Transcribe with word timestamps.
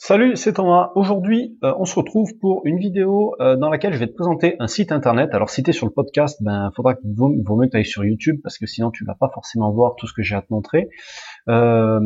Salut, 0.00 0.36
c'est 0.36 0.52
Thomas. 0.52 0.92
Aujourd'hui, 0.94 1.58
euh, 1.64 1.74
on 1.76 1.84
se 1.84 1.96
retrouve 1.96 2.38
pour 2.38 2.62
une 2.64 2.78
vidéo 2.78 3.34
euh, 3.40 3.56
dans 3.56 3.68
laquelle 3.68 3.92
je 3.92 3.98
vais 3.98 4.06
te 4.06 4.14
présenter 4.14 4.54
un 4.60 4.68
site 4.68 4.92
internet. 4.92 5.30
Alors, 5.34 5.50
si 5.50 5.64
tu 5.64 5.70
es 5.70 5.72
sur 5.72 5.86
le 5.86 5.92
podcast, 5.92 6.40
ben, 6.40 6.70
faudra 6.76 6.94
que 6.94 7.00
vous, 7.04 7.34
vous 7.44 7.56
mettez 7.56 7.82
sur 7.82 8.04
YouTube 8.04 8.38
parce 8.40 8.58
que 8.58 8.66
sinon 8.66 8.92
tu 8.92 9.04
vas 9.04 9.16
pas 9.16 9.28
forcément 9.34 9.72
voir 9.72 9.96
tout 9.96 10.06
ce 10.06 10.12
que 10.12 10.22
j'ai 10.22 10.36
à 10.36 10.40
te 10.40 10.46
montrer. 10.50 10.88
Euh, 11.48 11.98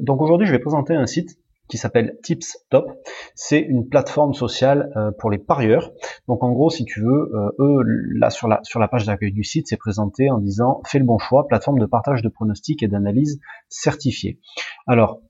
donc 0.00 0.20
aujourd'hui, 0.20 0.48
je 0.48 0.52
vais 0.52 0.58
présenter 0.58 0.96
un 0.96 1.06
site 1.06 1.38
qui 1.68 1.78
s'appelle 1.78 2.18
TipsTop. 2.24 2.90
C'est 3.36 3.60
une 3.60 3.88
plateforme 3.88 4.34
sociale 4.34 4.90
pour 5.18 5.30
les 5.30 5.38
parieurs. 5.38 5.92
Donc 6.26 6.42
en 6.42 6.50
gros, 6.50 6.70
si 6.70 6.86
tu 6.86 7.02
veux, 7.02 7.30
eux, 7.58 7.82
là 8.16 8.30
sur 8.30 8.48
la 8.48 8.60
sur 8.62 8.80
la 8.80 8.88
page 8.88 9.04
d'accueil 9.04 9.32
du 9.32 9.44
site, 9.44 9.68
c'est 9.68 9.76
présenté 9.76 10.30
en 10.30 10.38
disant 10.38 10.80
fais 10.86 10.98
le 10.98 11.04
bon 11.04 11.18
choix, 11.18 11.46
plateforme 11.46 11.78
de 11.78 11.84
partage 11.84 12.22
de 12.22 12.28
pronostics 12.30 12.82
et 12.82 12.88
d'analyse 12.88 13.38
certifiée. 13.68 14.40
Alors 14.86 15.20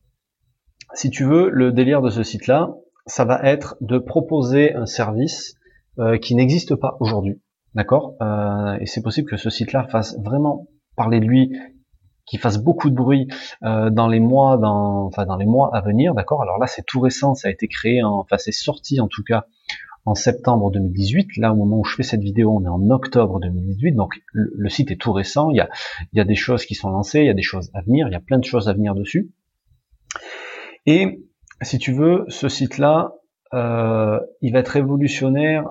si 0.94 1.10
tu 1.10 1.24
veux, 1.24 1.50
le 1.50 1.72
délire 1.72 2.02
de 2.02 2.10
ce 2.10 2.22
site-là, 2.22 2.74
ça 3.06 3.24
va 3.24 3.42
être 3.42 3.76
de 3.80 3.98
proposer 3.98 4.74
un 4.74 4.86
service 4.86 5.54
euh, 5.98 6.18
qui 6.18 6.34
n'existe 6.34 6.74
pas 6.74 6.96
aujourd'hui, 7.00 7.40
d'accord? 7.74 8.14
Euh, 8.22 8.76
Et 8.80 8.86
c'est 8.86 9.02
possible 9.02 9.28
que 9.28 9.36
ce 9.36 9.50
site-là 9.50 9.86
fasse 9.88 10.18
vraiment 10.20 10.66
parler 10.96 11.20
de 11.20 11.24
lui, 11.24 11.52
qu'il 12.26 12.38
fasse 12.38 12.58
beaucoup 12.58 12.90
de 12.90 12.94
bruit 12.94 13.28
euh, 13.64 13.90
dans 13.90 14.08
les 14.08 14.20
mois, 14.20 14.58
dans, 14.58 15.06
enfin 15.06 15.24
dans 15.24 15.36
les 15.36 15.46
mois 15.46 15.74
à 15.74 15.80
venir, 15.80 16.14
d'accord? 16.14 16.42
Alors 16.42 16.58
là, 16.58 16.66
c'est 16.66 16.84
tout 16.86 17.00
récent, 17.00 17.34
ça 17.34 17.48
a 17.48 17.50
été 17.50 17.68
créé, 17.68 18.02
en, 18.02 18.18
enfin 18.18 18.36
c'est 18.38 18.52
sorti 18.52 19.00
en 19.00 19.08
tout 19.08 19.22
cas 19.22 19.46
en 20.04 20.14
septembre 20.14 20.70
2018. 20.70 21.36
Là, 21.36 21.52
au 21.52 21.56
moment 21.56 21.78
où 21.78 21.84
je 21.84 21.94
fais 21.94 22.02
cette 22.02 22.22
vidéo, 22.22 22.54
on 22.54 22.64
est 22.64 22.68
en 22.68 22.90
octobre 22.90 23.40
2018, 23.40 23.92
donc 23.92 24.20
le, 24.32 24.68
site 24.68 24.90
est 24.90 24.96
tout 24.96 25.12
récent. 25.12 25.50
Il 25.50 25.56
y 25.56 25.60
a, 25.60 25.68
il 26.12 26.18
y 26.18 26.20
a 26.20 26.24
des 26.24 26.34
choses 26.34 26.64
qui 26.64 26.74
sont 26.74 26.90
lancées, 26.90 27.20
il 27.20 27.26
y 27.26 27.30
a 27.30 27.34
des 27.34 27.42
choses 27.42 27.70
à 27.74 27.82
venir, 27.82 28.08
il 28.08 28.12
y 28.12 28.16
a 28.16 28.20
plein 28.20 28.38
de 28.38 28.44
choses 28.44 28.68
à 28.68 28.72
venir 28.72 28.94
dessus. 28.94 29.30
Et 30.90 31.22
si 31.60 31.76
tu 31.76 31.92
veux, 31.92 32.24
ce 32.28 32.48
site-là, 32.48 33.12
euh, 33.52 34.18
il 34.40 34.54
va 34.54 34.60
être 34.60 34.68
révolutionnaire 34.68 35.68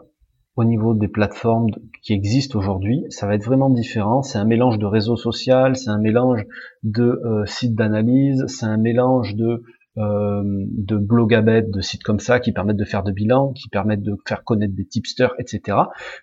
au 0.55 0.64
niveau 0.64 0.94
des 0.94 1.08
plateformes 1.08 1.72
qui 2.03 2.14
existent 2.14 2.59
aujourd'hui. 2.59 3.03
Ça 3.09 3.25
va 3.25 3.33
être 3.33 3.44
vraiment 3.44 3.72
différent. 3.72 4.22
C'est 4.22 4.38
un 4.38 4.45
mélange 4.45 4.77
de 4.77 4.86
réseau 4.86 5.16
social, 5.16 5.75
c'est 5.75 5.89
un 5.89 5.97
mélange 5.97 6.45
de 6.83 7.19
euh, 7.25 7.47
sites 7.47 7.73
d'analyse, 7.73 8.45
c'est 8.45 8.67
un 8.67 8.77
mélange 8.77 9.33
de 9.33 9.64
euh, 9.97 10.44
de 10.44 10.97
de 11.00 11.81
sites 11.81 12.03
comme 12.03 12.20
ça 12.20 12.39
qui 12.39 12.52
permettent 12.52 12.77
de 12.77 12.86
faire 12.86 13.02
de 13.02 13.11
bilans, 13.11 13.53
qui 13.53 13.70
permettent 13.70 14.03
de 14.03 14.16
faire 14.27 14.44
connaître 14.44 14.75
des 14.75 14.86
tipsters, 14.86 15.33
etc. 15.39 15.80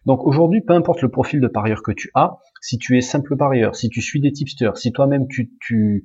Donc 0.06 0.24
aujourd'hui, 0.24 0.60
peu 0.60 0.74
importe 0.74 1.02
le 1.02 1.08
profil 1.08 1.40
de 1.40 1.48
parieur 1.48 1.82
que 1.82 1.90
tu 1.90 2.12
as, 2.14 2.38
si 2.64 2.78
tu 2.78 2.96
es 2.96 3.02
simple 3.02 3.36
parieur, 3.36 3.76
si 3.76 3.90
tu 3.90 4.00
suis 4.00 4.22
des 4.22 4.32
tipsters, 4.32 4.78
si 4.78 4.90
toi-même 4.90 5.26
tu, 5.28 6.02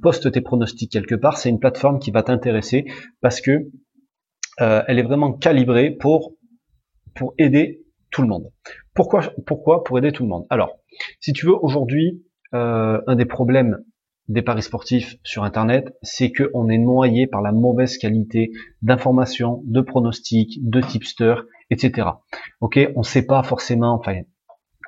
postes 0.00 0.32
tes 0.32 0.40
pronostics 0.40 0.90
quelque 0.90 1.14
part, 1.14 1.36
c'est 1.36 1.50
une 1.50 1.60
plateforme 1.60 1.98
qui 1.98 2.10
va 2.10 2.22
t'intéresser 2.22 2.86
parce 3.20 3.42
que 3.42 3.68
euh, 4.62 4.82
elle 4.88 4.98
est 4.98 5.02
vraiment 5.02 5.34
calibrée 5.34 5.90
pour 5.90 6.34
pour 7.14 7.34
aider 7.36 7.82
tout 8.10 8.22
le 8.22 8.28
monde. 8.28 8.50
Pourquoi 8.94 9.34
pourquoi 9.46 9.84
pour 9.84 9.98
aider 9.98 10.12
tout 10.12 10.22
le 10.22 10.30
monde? 10.30 10.46
Alors, 10.48 10.78
si 11.20 11.34
tu 11.34 11.44
veux 11.44 11.56
aujourd'hui, 11.60 12.24
euh, 12.54 13.02
un 13.06 13.14
des 13.14 13.26
problèmes 13.26 13.84
des 14.28 14.40
paris 14.40 14.62
sportifs 14.62 15.16
sur 15.24 15.44
Internet, 15.44 15.94
c'est 16.00 16.32
qu'on 16.32 16.70
est 16.70 16.78
noyé 16.78 17.26
par 17.26 17.42
la 17.42 17.52
mauvaise 17.52 17.98
qualité 17.98 18.52
d'informations, 18.80 19.62
de 19.66 19.82
pronostics, 19.82 20.58
de 20.62 20.80
tipsters, 20.80 21.44
etc. 21.68 22.08
Ok, 22.62 22.78
on 22.94 23.00
ne 23.00 23.04
sait 23.04 23.26
pas 23.26 23.42
forcément, 23.42 23.92
enfin, 23.92 24.22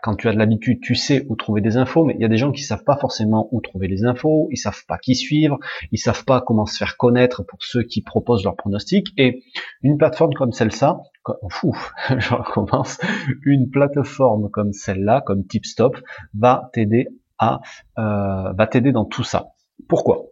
quand 0.03 0.17
tu 0.17 0.29
as 0.29 0.33
de 0.33 0.39
l'habitude, 0.39 0.81
tu 0.83 0.97
sais 0.97 1.25
où 1.29 1.37
trouver 1.37 1.61
des 1.61 1.77
infos, 1.77 2.05
mais 2.05 2.15
il 2.15 2.21
y 2.21 2.25
a 2.25 2.29
des 2.29 2.37
gens 2.37 2.51
qui 2.51 2.63
savent 2.63 2.83
pas 2.83 2.97
forcément 2.97 3.49
où 3.53 3.61
trouver 3.61 3.87
les 3.87 4.05
infos, 4.05 4.49
ils 4.51 4.57
savent 4.57 4.85
pas 4.89 4.99
qui 4.99 5.15
suivre, 5.15 5.59
ils 5.93 5.99
savent 5.99 6.25
pas 6.25 6.41
comment 6.41 6.67
se 6.67 6.77
faire 6.77 6.97
connaître 6.97 7.45
pour 7.45 7.63
ceux 7.63 7.85
qui 7.85 8.03
proposent 8.03 8.43
leurs 8.43 8.57
pronostics. 8.57 9.15
Et 9.17 9.45
une 9.83 9.99
plateforme 9.99 10.35
comme 10.35 10.51
celle-là, 10.51 10.99
recommence, 11.25 12.99
une 13.47 13.71
plateforme 13.71 14.51
comme 14.51 14.73
celle-là, 14.73 15.23
comme 15.25 15.47
TipStop, 15.47 15.97
va 16.35 16.69
t'aider 16.73 17.07
à, 17.39 17.61
euh, 17.99 18.53
va 18.53 18.67
t'aider 18.67 18.91
dans 18.91 19.05
tout 19.05 19.25
ça. 19.25 19.51
Pourquoi? 19.89 20.25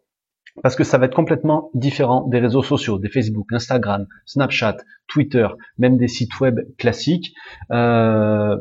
Parce 0.65 0.75
que 0.75 0.83
ça 0.83 0.99
va 0.99 1.07
être 1.07 1.15
complètement 1.15 1.71
différent 1.75 2.27
des 2.27 2.41
réseaux 2.41 2.65
sociaux, 2.65 2.99
des 2.99 3.09
Facebook, 3.09 3.53
Instagram, 3.53 4.09
Snapchat, 4.27 4.79
Twitter, 5.07 5.47
même 5.79 5.97
des 5.97 6.09
sites 6.09 6.41
web 6.41 6.59
classiques. 6.77 7.35
Euh, 7.71 8.57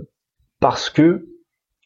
parce 0.59 0.90
que 0.90 1.25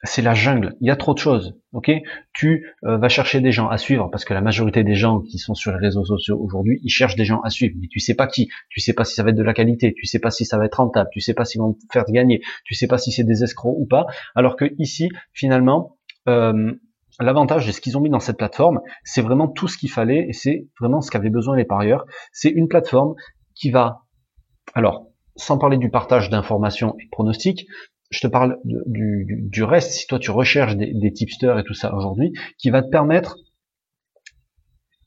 c'est 0.05 0.21
la 0.21 0.33
jungle. 0.33 0.75
Il 0.81 0.87
y 0.87 0.91
a 0.91 0.97
trop 0.97 1.13
de 1.13 1.19
choses. 1.19 1.57
Ok? 1.71 1.89
Tu 2.33 2.67
euh, 2.83 2.97
vas 2.97 3.07
chercher 3.07 3.39
des 3.39 3.53
gens 3.53 3.69
à 3.69 3.77
suivre 3.77 4.09
parce 4.11 4.25
que 4.25 4.33
la 4.33 4.41
majorité 4.41 4.83
des 4.83 4.95
gens 4.95 5.21
qui 5.21 5.37
sont 5.37 5.53
sur 5.53 5.71
les 5.71 5.77
réseaux 5.77 6.03
sociaux 6.03 6.37
aujourd'hui, 6.41 6.79
ils 6.83 6.89
cherchent 6.89 7.15
des 7.15 7.23
gens 7.23 7.39
à 7.41 7.49
suivre. 7.49 7.75
Mais 7.79 7.87
tu 7.87 7.99
sais 7.99 8.13
pas 8.13 8.27
qui. 8.27 8.49
Tu 8.69 8.81
sais 8.81 8.93
pas 8.93 9.05
si 9.05 9.15
ça 9.15 9.23
va 9.23 9.29
être 9.29 9.37
de 9.37 9.43
la 9.43 9.53
qualité. 9.53 9.93
Tu 9.93 10.05
sais 10.05 10.19
pas 10.19 10.29
si 10.29 10.43
ça 10.43 10.57
va 10.57 10.65
être 10.65 10.75
rentable. 10.75 11.09
Tu 11.13 11.21
sais 11.21 11.33
pas 11.33 11.45
s'ils 11.45 11.61
vont 11.61 11.73
te 11.73 11.79
faire 11.91 12.03
gagner. 12.09 12.41
Tu 12.65 12.75
sais 12.75 12.87
pas 12.87 12.97
si 12.97 13.11
c'est 13.11 13.23
des 13.23 13.43
escrocs 13.43 13.75
ou 13.77 13.85
pas. 13.85 14.05
Alors 14.35 14.57
que 14.57 14.73
ici, 14.77 15.09
finalement, 15.31 15.97
euh, 16.27 16.73
l'avantage 17.21 17.65
de 17.65 17.71
ce 17.71 17.79
qu'ils 17.79 17.97
ont 17.97 18.01
mis 18.01 18.09
dans 18.09 18.19
cette 18.19 18.37
plateforme, 18.37 18.81
c'est 19.05 19.21
vraiment 19.21 19.47
tout 19.47 19.69
ce 19.69 19.77
qu'il 19.77 19.89
fallait 19.89 20.25
et 20.27 20.33
c'est 20.33 20.67
vraiment 20.81 20.99
ce 20.99 21.11
qu'avaient 21.11 21.29
besoin 21.29 21.55
les 21.55 21.65
parieurs. 21.65 22.05
C'est 22.33 22.49
une 22.49 22.67
plateforme 22.67 23.15
qui 23.55 23.71
va, 23.71 24.01
alors, 24.73 25.07
sans 25.35 25.57
parler 25.57 25.77
du 25.77 25.89
partage 25.89 26.29
d'informations 26.29 26.95
et 26.99 27.05
de 27.05 27.09
pronostics, 27.09 27.67
je 28.13 28.19
te 28.21 28.27
parle 28.27 28.59
du, 28.63 29.63
reste, 29.63 29.91
si 29.91 30.07
toi 30.07 30.19
tu 30.19 30.31
recherches 30.31 30.75
des, 30.75 31.13
tipsters 31.13 31.57
et 31.57 31.63
tout 31.63 31.73
ça 31.73 31.93
aujourd'hui, 31.95 32.31
qui 32.57 32.69
va 32.69 32.83
te 32.83 32.89
permettre 32.89 33.37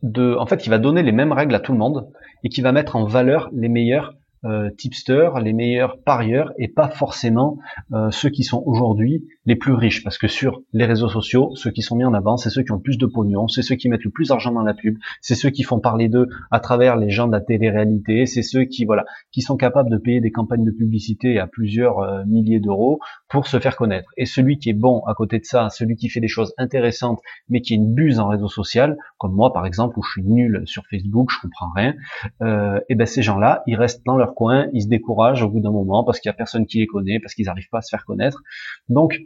de, 0.02 0.34
en 0.34 0.46
fait, 0.46 0.58
qui 0.58 0.68
va 0.68 0.78
donner 0.78 1.02
les 1.02 1.12
mêmes 1.12 1.32
règles 1.32 1.54
à 1.54 1.60
tout 1.60 1.72
le 1.72 1.78
monde 1.78 2.10
et 2.42 2.48
qui 2.48 2.60
va 2.60 2.72
mettre 2.72 2.96
en 2.96 3.06
valeur 3.06 3.48
les 3.52 3.68
meilleurs 3.68 4.14
euh, 4.44 4.70
tipsters, 4.70 5.40
les 5.40 5.52
meilleurs 5.52 5.98
parieurs 6.02 6.52
et 6.58 6.68
pas 6.68 6.88
forcément 6.88 7.58
euh, 7.92 8.10
ceux 8.10 8.28
qui 8.28 8.44
sont 8.44 8.62
aujourd'hui 8.66 9.26
les 9.44 9.56
plus 9.56 9.72
riches. 9.72 10.04
Parce 10.04 10.18
que 10.18 10.28
sur 10.28 10.62
les 10.72 10.84
réseaux 10.84 11.08
sociaux, 11.08 11.52
ceux 11.54 11.70
qui 11.70 11.82
sont 11.82 11.96
mis 11.96 12.04
en 12.04 12.14
avant, 12.14 12.36
c'est 12.36 12.50
ceux 12.50 12.62
qui 12.62 12.72
ont 12.72 12.76
le 12.76 12.82
plus 12.82 12.98
de 12.98 13.06
pognon, 13.06 13.48
c'est 13.48 13.62
ceux 13.62 13.76
qui 13.76 13.88
mettent 13.88 14.04
le 14.04 14.10
plus 14.10 14.28
d'argent 14.28 14.52
dans 14.52 14.62
la 14.62 14.74
pub, 14.74 14.98
c'est 15.20 15.34
ceux 15.34 15.50
qui 15.50 15.62
font 15.62 15.80
parler 15.80 16.08
d'eux 16.08 16.28
à 16.50 16.60
travers 16.60 16.96
les 16.96 17.10
gens 17.10 17.26
de 17.26 17.32
la 17.32 17.40
télé-réalité, 17.40 18.26
c'est 18.26 18.42
ceux 18.42 18.64
qui 18.64 18.84
voilà, 18.84 19.04
qui 19.32 19.40
sont 19.40 19.56
capables 19.56 19.90
de 19.90 19.98
payer 19.98 20.20
des 20.20 20.30
campagnes 20.30 20.64
de 20.64 20.70
publicité 20.70 21.38
à 21.38 21.46
plusieurs 21.46 22.00
euh, 22.00 22.24
milliers 22.26 22.60
d'euros 22.60 23.00
pour 23.36 23.48
se 23.48 23.60
faire 23.60 23.76
connaître. 23.76 24.08
Et 24.16 24.24
celui 24.24 24.58
qui 24.58 24.70
est 24.70 24.72
bon 24.72 25.02
à 25.06 25.14
côté 25.14 25.38
de 25.38 25.44
ça, 25.44 25.68
celui 25.68 25.96
qui 25.96 26.08
fait 26.08 26.20
des 26.20 26.28
choses 26.28 26.54
intéressantes 26.56 27.20
mais 27.50 27.60
qui 27.60 27.74
est 27.74 27.76
une 27.76 27.92
buse 27.92 28.18
en 28.18 28.28
réseau 28.28 28.48
social, 28.48 28.96
comme 29.18 29.34
moi 29.34 29.52
par 29.52 29.66
exemple 29.66 29.98
où 29.98 30.02
je 30.02 30.12
suis 30.12 30.22
nul 30.22 30.62
sur 30.64 30.84
Facebook, 30.86 31.30
je 31.30 31.40
comprends 31.42 31.70
rien, 31.74 31.94
et 32.88 32.94
ben 32.94 33.06
ces 33.06 33.22
gens-là, 33.22 33.62
ils 33.66 33.76
restent 33.76 34.04
dans 34.06 34.16
leur 34.16 34.34
coin, 34.34 34.68
ils 34.72 34.82
se 34.82 34.88
découragent 34.88 35.42
au 35.42 35.50
bout 35.50 35.60
d'un 35.60 35.70
moment 35.70 36.02
parce 36.02 36.18
qu'il 36.18 36.30
y 36.30 36.30
a 36.30 36.34
personne 36.34 36.64
qui 36.66 36.78
les 36.78 36.86
connaît, 36.86 37.20
parce 37.20 37.34
qu'ils 37.34 37.44
n'arrivent 37.44 37.68
pas 37.70 37.78
à 37.78 37.82
se 37.82 37.90
faire 37.90 38.06
connaître. 38.06 38.42
Donc, 38.88 39.20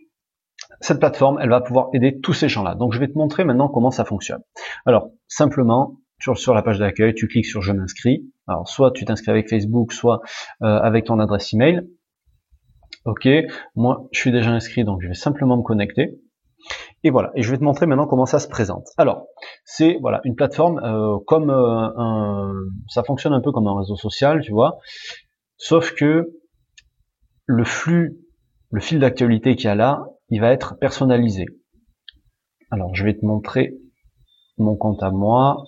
cette 0.80 0.98
plateforme, 0.98 1.38
elle 1.40 1.50
va 1.50 1.60
pouvoir 1.60 1.88
aider 1.92 2.20
tous 2.20 2.32
ces 2.32 2.48
gens-là. 2.48 2.74
Donc, 2.74 2.92
je 2.92 2.98
vais 2.98 3.08
te 3.08 3.16
montrer 3.16 3.44
maintenant 3.44 3.68
comment 3.68 3.90
ça 3.90 4.04
fonctionne. 4.04 4.42
Alors, 4.86 5.10
simplement, 5.28 5.96
sur, 6.20 6.38
sur 6.38 6.54
la 6.54 6.62
page 6.62 6.78
d'accueil, 6.78 7.14
tu 7.14 7.28
cliques 7.28 7.46
sur 7.46 7.62
je 7.62 7.72
m'inscris. 7.72 8.26
Alors, 8.46 8.68
soit 8.68 8.90
tu 8.92 9.04
t'inscris 9.04 9.30
avec 9.30 9.48
Facebook, 9.48 9.92
soit 9.92 10.20
euh, 10.62 10.66
avec 10.66 11.06
ton 11.06 11.18
adresse 11.18 11.52
email. 11.52 11.82
Ok, 13.04 13.28
moi, 13.74 14.08
je 14.12 14.20
suis 14.20 14.32
déjà 14.32 14.50
inscrit, 14.50 14.84
donc 14.84 15.00
je 15.02 15.08
vais 15.08 15.14
simplement 15.14 15.56
me 15.56 15.62
connecter. 15.62 16.20
Et 17.02 17.10
voilà, 17.10 17.30
et 17.34 17.42
je 17.42 17.50
vais 17.50 17.56
te 17.56 17.64
montrer 17.64 17.86
maintenant 17.86 18.06
comment 18.06 18.26
ça 18.26 18.38
se 18.38 18.48
présente. 18.48 18.88
Alors, 18.98 19.26
c'est 19.64 19.96
voilà 20.02 20.20
une 20.24 20.34
plateforme 20.34 20.78
euh, 20.84 21.18
comme 21.26 21.48
euh, 21.48 21.88
un, 21.96 22.52
ça 22.88 23.02
fonctionne 23.02 23.32
un 23.32 23.40
peu 23.40 23.52
comme 23.52 23.66
un 23.66 23.78
réseau 23.78 23.96
social, 23.96 24.42
tu 24.42 24.52
vois, 24.52 24.78
sauf 25.56 25.94
que 25.94 26.28
le 27.46 27.64
flux, 27.64 28.18
le 28.70 28.80
fil 28.80 28.98
d'actualité 28.98 29.56
qu'il 29.56 29.64
y 29.64 29.68
a 29.68 29.74
là, 29.74 30.04
il 30.28 30.40
va 30.40 30.52
être 30.52 30.78
personnalisé. 30.78 31.46
Alors, 32.70 32.94
je 32.94 33.04
vais 33.04 33.16
te 33.16 33.24
montrer 33.24 33.74
mon 34.58 34.76
compte 34.76 35.02
à 35.02 35.10
moi. 35.10 35.64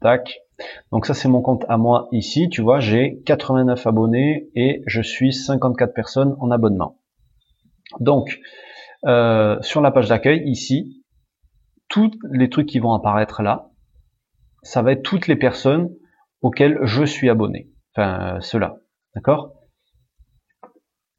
Tac. 0.00 0.38
Donc 0.92 1.06
ça 1.06 1.14
c'est 1.14 1.28
mon 1.28 1.42
compte 1.42 1.64
à 1.68 1.76
moi 1.76 2.08
ici, 2.12 2.48
tu 2.48 2.62
vois, 2.62 2.80
j'ai 2.80 3.20
89 3.26 3.86
abonnés 3.86 4.50
et 4.54 4.82
je 4.86 5.00
suis 5.00 5.32
54 5.32 5.94
personnes 5.94 6.36
en 6.40 6.50
abonnement. 6.50 6.98
Donc, 7.98 8.38
euh, 9.06 9.60
sur 9.62 9.80
la 9.80 9.90
page 9.90 10.08
d'accueil, 10.08 10.42
ici, 10.48 11.02
tous 11.88 12.12
les 12.30 12.48
trucs 12.48 12.68
qui 12.68 12.78
vont 12.78 12.94
apparaître 12.94 13.42
là, 13.42 13.70
ça 14.62 14.82
va 14.82 14.92
être 14.92 15.02
toutes 15.02 15.26
les 15.26 15.36
personnes 15.36 15.90
auxquelles 16.42 16.78
je 16.82 17.04
suis 17.04 17.28
abonné. 17.28 17.70
Enfin, 17.94 18.38
cela. 18.40 18.76
D'accord? 19.14 19.54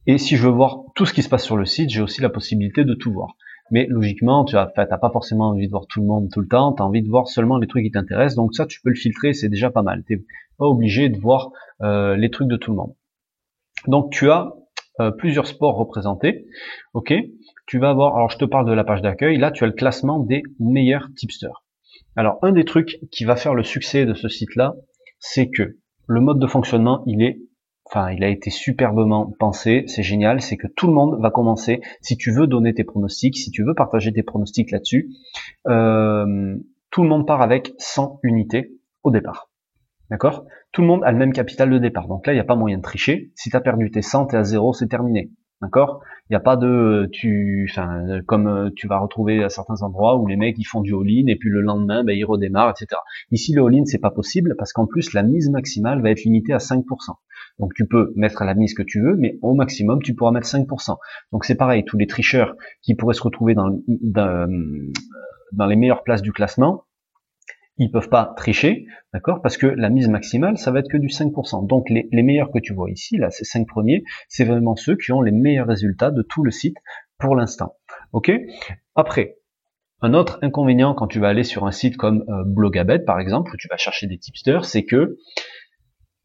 Et 0.08 0.18
si 0.18 0.36
je 0.36 0.48
veux 0.48 0.54
voir 0.54 0.80
tout 0.96 1.06
ce 1.06 1.14
qui 1.14 1.22
se 1.22 1.30
passe 1.30 1.44
sur 1.44 1.58
le 1.58 1.66
site, 1.66 1.90
j'ai 1.90 2.02
aussi 2.02 2.22
la 2.22 2.30
possibilité 2.30 2.86
de 2.86 2.94
tout 2.94 3.12
voir. 3.12 3.36
Mais 3.72 3.88
logiquement, 3.90 4.46
tu 4.46 4.56
n'as 4.56 4.66
pas 4.66 5.10
forcément 5.12 5.50
envie 5.50 5.66
de 5.66 5.72
voir 5.72 5.88
tout 5.88 6.02
le 6.02 6.06
monde 6.06 6.30
tout 6.32 6.42
le 6.42 6.48
temps, 6.48 6.74
tu 6.74 6.82
as 6.82 6.86
envie 6.86 7.02
de 7.02 7.10
voir 7.10 7.28
seulement 7.28 7.58
les 7.58 7.68
trucs 7.68 7.84
qui 7.84 7.92
t'intéressent. 7.92 8.36
Donc 8.36 8.54
ça, 8.54 8.66
tu 8.66 8.82
peux 8.82 8.90
le 8.90 8.96
filtrer, 8.96 9.34
c'est 9.34 9.50
déjà 9.50 9.72
pas 9.72 9.82
mal. 9.82 10.04
Tu 10.06 10.26
pas 10.58 10.66
obligé 10.66 11.10
de 11.10 11.20
voir 11.20 11.52
euh, 11.82 12.16
les 12.16 12.30
trucs 12.30 12.48
de 12.48 12.58
tout 12.58 12.72
le 12.72 12.78
monde. 12.78 12.94
Donc 13.88 14.12
tu 14.12 14.30
as 14.30 14.54
plusieurs 15.18 15.48
sports 15.48 15.78
représentés. 15.78 16.46
Ok 16.94 17.12
tu 17.72 17.80
vas 17.80 17.92
avoir, 17.92 18.18
alors 18.18 18.30
je 18.30 18.38
te 18.38 18.44
parle 18.44 18.68
de 18.68 18.74
la 18.74 18.84
page 18.84 19.02
d'accueil, 19.02 19.38
là 19.38 19.50
tu 19.50 19.64
as 19.64 19.68
le 19.68 19.72
classement 19.72 20.20
des 20.20 20.44
meilleurs 20.60 21.08
tipsters. 21.16 21.64
Alors, 22.18 22.38
un 22.42 22.52
des 22.52 22.66
trucs 22.66 23.00
qui 23.14 23.24
va 23.24 23.38
faire 23.38 23.54
le 23.54 23.64
succès 23.64 24.06
de 24.06 24.14
ce 24.14 24.28
site-là, 24.28 24.76
c'est 25.20 25.50
que 25.50 25.78
le 26.06 26.20
mode 26.20 26.40
de 26.40 26.48
fonctionnement, 26.48 27.02
il 27.08 27.22
est, 27.22 27.40
enfin, 27.92 28.12
il 28.12 28.24
a 28.24 28.30
été 28.30 28.50
superbement 28.50 29.34
pensé, 29.40 29.84
c'est 29.88 30.04
génial, 30.04 30.42
c'est 30.42 30.58
que 30.58 30.68
tout 30.68 30.88
le 30.88 30.94
monde 30.94 31.22
va 31.22 31.30
commencer, 31.30 31.82
si 32.02 32.18
tu 32.18 32.32
veux 32.32 32.48
donner 32.48 32.74
tes 32.74 32.84
pronostics, 32.84 33.38
si 33.38 33.52
tu 33.52 33.64
veux 33.64 33.76
partager 33.76 34.14
tes 34.14 34.24
pronostics 34.24 34.72
là-dessus, 34.72 35.10
euh, 35.68 36.56
tout 36.90 37.04
le 37.04 37.10
monde 37.10 37.28
part 37.28 37.42
avec 37.42 37.74
100 37.78 38.20
unités 38.24 38.72
au 39.04 39.12
départ. 39.12 39.50
D'accord? 40.10 40.46
Tout 40.72 40.82
le 40.82 40.88
monde 40.88 41.04
a 41.04 41.12
le 41.12 41.18
même 41.18 41.34
capital 41.34 41.70
de 41.70 41.78
départ. 41.78 42.08
Donc 42.08 42.28
là, 42.28 42.34
il 42.34 42.36
n'y 42.36 42.42
a 42.42 42.46
pas 42.46 42.56
moyen 42.56 42.78
de 42.78 42.82
tricher. 42.82 43.32
Si 43.36 43.50
tu 43.50 43.56
as 43.56 43.62
perdu 43.62 43.92
tes 43.92 44.02
100, 44.02 44.28
tu 44.28 44.36
es 44.36 44.40
à 44.40 44.44
zéro, 44.44 44.74
c'est 44.74 44.88
terminé. 44.88 45.32
D'accord? 45.62 46.02
Il 46.30 46.34
n'y 46.34 46.38
a 46.38 46.42
pas 46.42 46.58
de 46.58 47.08
tu 47.12 47.70
enfin 47.70 48.22
comme 48.26 48.48
euh, 48.48 48.70
tu 48.76 48.88
vas 48.88 48.98
retrouver 48.98 49.44
à 49.44 49.50
certains 49.50 49.84
endroits 49.84 50.18
où 50.18 50.26
les 50.26 50.36
mecs 50.36 50.58
ils 50.58 50.64
font 50.64 50.82
du 50.82 50.94
all-in 50.96 51.28
et 51.28 51.36
puis 51.36 51.50
le 51.50 51.62
lendemain 51.62 52.04
ben, 52.04 52.18
ils 52.18 52.26
redémarrent, 52.26 52.72
etc. 52.72 53.00
Ici 53.30 53.54
le 53.54 53.64
all-in 53.64 53.86
c'est 53.86 54.00
pas 54.00 54.10
possible 54.10 54.56
parce 54.58 54.74
qu'en 54.74 54.88
plus 54.88 55.14
la 55.14 55.22
mise 55.22 55.52
maximale 55.52 56.02
va 56.02 56.10
être 56.10 56.24
limitée 56.24 56.54
à 56.54 56.58
5%. 56.58 56.84
Donc 57.60 57.74
tu 57.76 57.88
peux 57.88 58.14
mettre 58.16 58.44
la 58.44 58.54
mise 58.54 58.74
que 58.74 58.84
tu 58.84 59.02
veux, 59.02 59.16
mais 59.16 59.38
au 59.42 59.54
maximum 59.54 60.02
tu 60.02 60.16
pourras 60.16 60.32
mettre 60.32 60.48
5%. 60.48 60.98
Donc 61.32 61.46
c'est 61.46 61.56
pareil, 61.56 61.84
tous 61.86 61.98
les 61.98 62.08
tricheurs 62.08 62.56
qui 62.82 62.96
pourraient 62.96 63.14
se 63.14 63.24
retrouver 63.24 63.54
dans, 63.54 63.70
dans, 63.88 64.50
dans 65.52 65.66
les 65.66 65.76
meilleures 65.76 66.04
places 66.04 66.22
du 66.22 66.32
classement, 66.32 66.86
ils 67.78 67.92
peuvent 67.92 68.10
pas 68.10 68.34
tricher, 68.38 68.86
d'accord? 69.14 69.42
Parce 69.42 69.58
que 69.58 69.66
la 69.66 69.90
mise 69.90 70.08
maximale, 70.08 70.58
ça 70.58 70.72
va 70.72 70.80
être 70.80 70.90
que 70.90 70.98
du 70.98 71.08
5%. 71.08 71.68
Donc 71.68 71.90
les, 71.90 72.24
meilleurs 72.24 72.52
que 72.52 72.60
tu 72.60 72.74
vois 72.74 72.92
ici, 72.92 73.18
là, 73.18 73.30
ces 73.32 73.44
cinq 73.44 73.68
premiers, 73.68 74.04
c'est 74.28 74.44
vraiment 74.44 74.76
ceux 74.76 74.96
qui 74.96 75.12
ont 75.12 75.22
les 75.22 75.32
meilleurs 75.32 75.68
résultats 75.68 76.12
de 76.12 76.22
tout 76.22 76.44
le 76.44 76.52
site 76.52 76.78
pour 77.18 77.36
l'instant. 77.36 77.76
Ok? 78.14 78.32
Après, 78.96 79.38
un 80.02 80.14
autre 80.14 80.40
inconvénient 80.42 80.94
quand 80.94 81.08
tu 81.08 81.20
vas 81.20 81.30
aller 81.30 81.44
sur 81.44 81.66
un 81.66 81.72
site 81.72 81.98
comme 81.98 82.24
euh, 82.30 82.44
Blogabet, 82.46 83.00
par 83.00 83.20
exemple, 83.20 83.52
où 83.54 83.58
tu 83.58 83.68
vas 83.68 83.78
chercher 83.78 84.08
des 84.08 84.18
tipsters, 84.18 84.66
c'est 84.66 84.84
que 84.84 85.18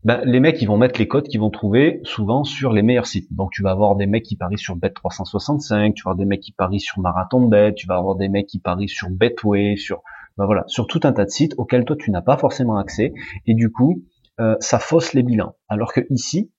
ben, 0.04 0.20
les 0.24 0.40
mecs 0.40 0.60
ils 0.62 0.66
vont 0.66 0.76
mettre 0.76 1.00
les 1.00 1.08
codes 1.08 1.26
qu'ils 1.26 1.40
vont 1.40 1.50
trouver 1.50 2.00
souvent 2.04 2.44
sur 2.44 2.72
les 2.72 2.82
meilleurs 2.82 3.06
sites. 3.06 3.32
Donc 3.34 3.50
tu 3.52 3.62
vas 3.62 3.70
avoir 3.70 3.96
des 3.96 4.06
mecs 4.06 4.24
qui 4.24 4.36
parient 4.36 4.58
sur 4.58 4.76
Bet365, 4.76 5.94
tu 5.94 6.02
vas 6.04 6.10
avoir 6.10 6.16
des 6.16 6.26
mecs 6.26 6.40
qui 6.40 6.52
parient 6.52 6.80
sur 6.80 7.00
Marathon 7.00 7.48
Bet, 7.48 7.74
tu 7.74 7.86
vas 7.86 7.96
avoir 7.96 8.16
des 8.16 8.28
mecs 8.28 8.46
qui 8.46 8.60
parient 8.60 8.88
sur 8.88 9.10
Betway, 9.10 9.76
sur 9.76 10.02
ben 10.36 10.44
voilà, 10.44 10.64
sur 10.66 10.86
tout 10.86 11.00
un 11.04 11.12
tas 11.12 11.24
de 11.24 11.30
sites 11.30 11.54
auxquels 11.56 11.84
toi 11.84 11.96
tu 11.98 12.10
n'as 12.10 12.22
pas 12.22 12.36
forcément 12.36 12.76
accès, 12.76 13.14
et 13.46 13.54
du 13.54 13.72
coup, 13.72 14.04
euh, 14.38 14.56
ça 14.60 14.78
fausse 14.78 15.14
les 15.14 15.22
bilans. 15.22 15.56
Alors 15.68 15.92
que 15.92 16.02
ici, 16.10 16.52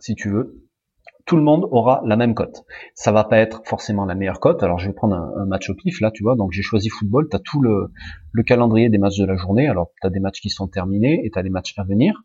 si 0.00 0.14
tu 0.14 0.28
veux, 0.28 0.66
tout 1.24 1.36
le 1.36 1.42
monde 1.42 1.66
aura 1.72 2.02
la 2.06 2.16
même 2.16 2.34
cote. 2.34 2.64
Ça 2.94 3.10
va 3.10 3.24
pas 3.24 3.38
être 3.38 3.62
forcément 3.64 4.04
la 4.06 4.14
meilleure 4.14 4.38
cote. 4.38 4.62
Alors 4.62 4.78
je 4.78 4.86
vais 4.86 4.92
prendre 4.92 5.16
un, 5.16 5.46
match 5.46 5.68
au 5.68 5.74
pif 5.74 6.00
là, 6.00 6.12
tu 6.12 6.22
vois. 6.22 6.36
Donc 6.36 6.52
j'ai 6.52 6.62
choisi 6.62 6.88
football. 6.88 7.28
Tu 7.28 7.36
as 7.36 7.40
tout 7.40 7.60
le, 7.60 7.90
le, 8.30 8.42
calendrier 8.44 8.88
des 8.88 8.98
matchs 8.98 9.18
de 9.18 9.24
la 9.24 9.36
journée. 9.36 9.66
Alors 9.66 9.90
tu 10.00 10.06
as 10.06 10.10
des 10.10 10.20
matchs 10.20 10.40
qui 10.40 10.50
sont 10.50 10.68
terminés 10.68 11.20
et 11.24 11.30
tu 11.30 11.38
as 11.38 11.42
des 11.42 11.50
matchs 11.50 11.74
à 11.78 11.82
venir. 11.82 12.22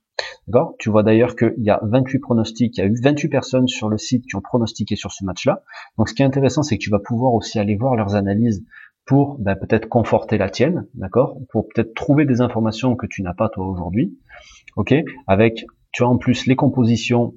D'accord? 0.47 0.75
Tu 0.79 0.89
vois 0.89 1.03
d'ailleurs 1.03 1.35
qu'il 1.35 1.53
y 1.59 1.69
a 1.69 1.79
28 1.83 2.19
pronostics. 2.19 2.77
Il 2.77 2.81
y 2.81 2.83
a 2.83 2.87
eu 2.87 2.95
28 3.01 3.29
personnes 3.29 3.67
sur 3.67 3.89
le 3.89 3.97
site 3.97 4.25
qui 4.25 4.35
ont 4.35 4.41
pronostiqué 4.41 4.95
sur 4.95 5.11
ce 5.11 5.23
match-là. 5.23 5.63
Donc 5.97 6.09
ce 6.09 6.13
qui 6.13 6.23
est 6.23 6.25
intéressant, 6.25 6.63
c'est 6.63 6.77
que 6.77 6.83
tu 6.83 6.89
vas 6.89 6.99
pouvoir 6.99 7.33
aussi 7.33 7.59
aller 7.59 7.75
voir 7.75 7.95
leurs 7.95 8.15
analyses 8.15 8.63
pour 9.05 9.37
ben, 9.39 9.55
peut-être 9.55 9.89
conforter 9.89 10.37
la 10.37 10.49
tienne, 10.49 10.87
d'accord? 10.93 11.37
Pour 11.49 11.67
peut-être 11.67 11.93
trouver 11.93 12.25
des 12.25 12.41
informations 12.41 12.95
que 12.95 13.07
tu 13.07 13.23
n'as 13.23 13.33
pas 13.33 13.49
toi 13.49 13.67
aujourd'hui, 13.67 14.17
ok? 14.75 14.93
Avec, 15.27 15.65
tu 15.91 16.03
as 16.03 16.07
en 16.07 16.17
plus 16.17 16.45
les 16.45 16.55
compositions 16.55 17.33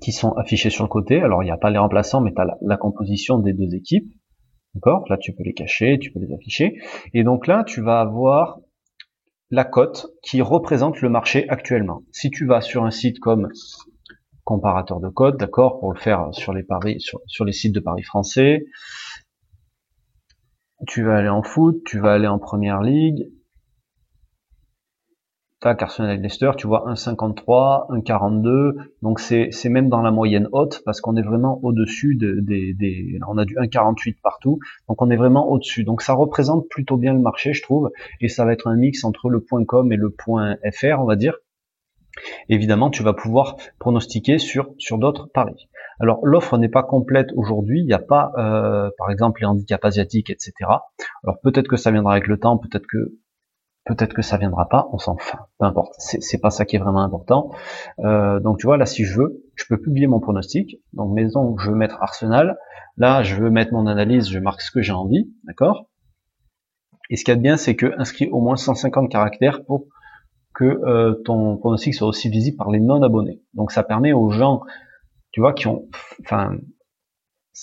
qui 0.00 0.12
sont 0.12 0.32
affichées 0.32 0.70
sur 0.70 0.84
le 0.84 0.88
côté. 0.88 1.20
Alors 1.20 1.42
il 1.42 1.46
n'y 1.46 1.52
a 1.52 1.56
pas 1.56 1.70
les 1.70 1.78
remplaçants, 1.78 2.20
mais 2.20 2.32
tu 2.32 2.40
as 2.40 2.56
la, 2.60 2.76
composition 2.76 3.38
des 3.38 3.52
deux 3.52 3.74
équipes, 3.74 4.12
d'accord? 4.74 5.04
Là 5.08 5.16
tu 5.18 5.32
peux 5.32 5.42
les 5.42 5.54
cacher, 5.54 5.98
tu 5.98 6.12
peux 6.12 6.20
les 6.20 6.32
afficher. 6.32 6.78
Et 7.14 7.24
donc 7.24 7.46
là 7.46 7.64
tu 7.64 7.80
vas 7.80 8.00
avoir 8.00 8.60
la 9.50 9.64
cote 9.64 10.08
qui 10.22 10.42
représente 10.42 11.00
le 11.00 11.08
marché 11.08 11.48
actuellement. 11.48 12.02
Si 12.12 12.30
tu 12.30 12.46
vas 12.46 12.60
sur 12.60 12.84
un 12.84 12.90
site 12.90 13.18
comme 13.18 13.48
comparateur 14.44 15.00
de 15.00 15.08
code, 15.08 15.36
d'accord, 15.36 15.78
pour 15.80 15.92
le 15.92 15.98
faire 15.98 16.28
sur 16.32 16.52
les 16.52 16.62
paris, 16.62 16.98
sur 17.26 17.44
les 17.44 17.52
sites 17.52 17.74
de 17.74 17.80
paris 17.80 18.02
français, 18.02 18.64
tu 20.86 21.02
vas 21.02 21.16
aller 21.16 21.28
en 21.28 21.42
foot, 21.42 21.82
tu 21.84 21.98
vas 21.98 22.12
aller 22.12 22.28
en 22.28 22.38
première 22.38 22.82
ligue. 22.82 23.30
Tac, 25.60 25.82
Arsenal 25.82 26.20
Leicester, 26.20 26.52
tu 26.56 26.68
vois 26.68 26.84
1,53, 26.88 27.90
1,42. 27.90 28.74
Donc 29.02 29.18
c'est 29.18 29.50
même 29.68 29.88
dans 29.88 30.02
la 30.02 30.12
moyenne 30.12 30.48
haute 30.52 30.82
parce 30.84 31.00
qu'on 31.00 31.16
est 31.16 31.22
vraiment 31.22 31.58
au-dessus 31.64 32.16
des, 32.16 32.74
des, 32.74 33.18
on 33.26 33.36
a 33.38 33.44
du 33.44 33.54
1,48 33.56 34.18
partout. 34.22 34.60
Donc 34.88 35.02
on 35.02 35.10
est 35.10 35.16
vraiment 35.16 35.50
au-dessus. 35.50 35.82
Donc 35.82 36.02
ça 36.02 36.14
représente 36.14 36.68
plutôt 36.68 36.96
bien 36.96 37.12
le 37.12 37.20
marché, 37.20 37.54
je 37.54 37.62
trouve. 37.62 37.90
Et 38.20 38.28
ça 38.28 38.44
va 38.44 38.52
être 38.52 38.68
un 38.68 38.76
mix 38.76 39.02
entre 39.04 39.28
le 39.30 39.40
.com 39.40 39.92
et 39.92 39.96
le 39.96 40.14
.fr, 40.16 41.00
on 41.00 41.06
va 41.06 41.16
dire. 41.16 41.36
Évidemment, 42.48 42.90
tu 42.90 43.02
vas 43.02 43.12
pouvoir 43.12 43.56
pronostiquer 43.78 44.38
sur 44.38 44.74
sur 44.78 44.98
d'autres 44.98 45.28
paris. 45.32 45.68
Alors 46.00 46.20
l'offre 46.24 46.56
n'est 46.58 46.68
pas 46.68 46.82
complète 46.84 47.30
aujourd'hui, 47.34 47.80
il 47.80 47.86
n'y 47.86 47.92
a 47.92 47.98
pas, 47.98 48.32
euh, 48.38 48.90
par 48.98 49.10
exemple, 49.10 49.40
les 49.40 49.46
handicaps 49.46 49.84
asiatiques, 49.84 50.30
etc. 50.30 50.52
Alors 51.24 51.40
peut-être 51.42 51.68
que 51.68 51.76
ça 51.76 51.90
viendra 51.90 52.12
avec 52.12 52.28
le 52.28 52.38
temps, 52.38 52.58
peut-être 52.58 52.86
que 52.86 53.14
peut-être 53.88 54.14
que 54.14 54.22
ça 54.22 54.36
viendra 54.36 54.68
pas, 54.68 54.88
on 54.92 54.98
s'en 54.98 55.16
fout, 55.16 55.40
peu 55.58 55.66
importe. 55.66 55.94
C'est 55.98 56.40
pas 56.40 56.50
ça 56.50 56.64
qui 56.64 56.76
est 56.76 56.78
vraiment 56.78 57.02
important. 57.02 57.50
Euh, 58.00 58.38
donc 58.38 58.58
tu 58.58 58.66
vois 58.66 58.76
là, 58.76 58.86
si 58.86 59.04
je 59.04 59.18
veux, 59.18 59.42
je 59.56 59.64
peux 59.68 59.80
publier 59.80 60.06
mon 60.06 60.20
pronostic. 60.20 60.76
Donc 60.92 61.12
maison, 61.12 61.56
je 61.58 61.70
veux 61.70 61.76
mettre 61.76 62.00
Arsenal. 62.00 62.58
Là, 62.96 63.22
je 63.22 63.34
veux 63.34 63.50
mettre 63.50 63.72
mon 63.72 63.86
analyse, 63.86 64.28
je 64.28 64.38
marque 64.38 64.60
ce 64.60 64.70
que 64.70 64.82
j'ai 64.82 64.92
envie, 64.92 65.32
d'accord? 65.44 65.88
Et 67.10 67.16
ce 67.16 67.24
qu'il 67.24 67.32
y 67.32 67.34
a 67.34 67.36
de 67.36 67.42
bien, 67.42 67.56
c'est 67.56 67.74
que 67.74 67.98
inscrit 67.98 68.28
au 68.30 68.40
moins 68.40 68.56
150 68.56 69.10
caractères 69.10 69.64
pour 69.64 69.86
que 70.54 70.64
euh, 70.64 71.14
ton 71.24 71.56
pronostic 71.56 71.94
soit 71.94 72.08
aussi 72.08 72.28
visible 72.28 72.56
par 72.56 72.70
les 72.70 72.80
non 72.80 73.02
abonnés. 73.02 73.40
Donc 73.54 73.72
ça 73.72 73.82
permet 73.82 74.12
aux 74.12 74.30
gens 74.30 74.62
tu 75.32 75.40
vois, 75.40 75.52
qui 75.52 75.66
ont, 75.66 75.88
enfin, 76.24 76.56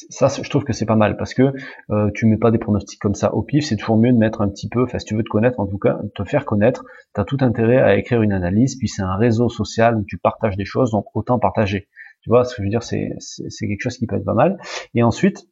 ça, 0.10 0.28
je 0.28 0.50
trouve 0.50 0.64
que 0.64 0.74
c'est 0.74 0.86
pas 0.86 0.96
mal 0.96 1.16
parce 1.18 1.34
que 1.34 1.54
euh, 1.92 2.10
tu 2.14 2.26
mets 2.26 2.38
pas 2.38 2.52
des 2.52 2.58
pronostics 2.58 3.00
comme 3.00 3.16
ça 3.16 3.34
au 3.34 3.44
pif. 3.44 3.66
C'est 3.66 3.78
toujours 3.78 3.98
mieux 3.98 4.12
de 4.12 4.18
mettre 4.18 4.42
un 4.42 4.50
petit 4.50 4.68
peu, 4.68 4.84
enfin, 4.84 5.00
si 5.00 5.06
tu 5.06 5.16
veux 5.16 5.24
te 5.24 5.30
connaître, 5.30 5.60
en 5.60 5.68
tout 5.68 5.78
cas, 5.78 6.00
te 6.16 6.24
faire 6.24 6.46
connaître. 6.46 6.84
Tu 7.14 7.22
as 7.22 7.24
tout 7.24 7.38
intérêt 7.42 7.78
à 7.78 7.96
écrire 7.96 8.22
une 8.22 8.34
analyse. 8.34 8.76
Puis 8.78 8.88
c'est 8.88 9.04
un 9.04 9.16
réseau 9.16 9.50
social 9.50 9.96
où 9.98 10.04
tu 10.04 10.18
partages 10.18 10.58
des 10.58 10.66
choses, 10.66 10.92
donc 10.92 11.06
autant 11.16 11.40
partager. 11.40 11.88
Tu 12.22 12.30
vois, 12.30 12.44
ce 12.44 12.56
que 12.56 12.62
je 12.62 12.64
veux 12.64 12.70
dire, 12.70 12.84
c'est 12.84 13.10
c'est 13.20 13.68
quelque 13.68 13.82
chose 13.82 13.98
qui 13.98 14.08
peut 14.08 14.16
être 14.16 14.26
pas 14.26 14.34
mal. 14.34 14.58
Et 14.96 15.04
ensuite, 15.04 15.48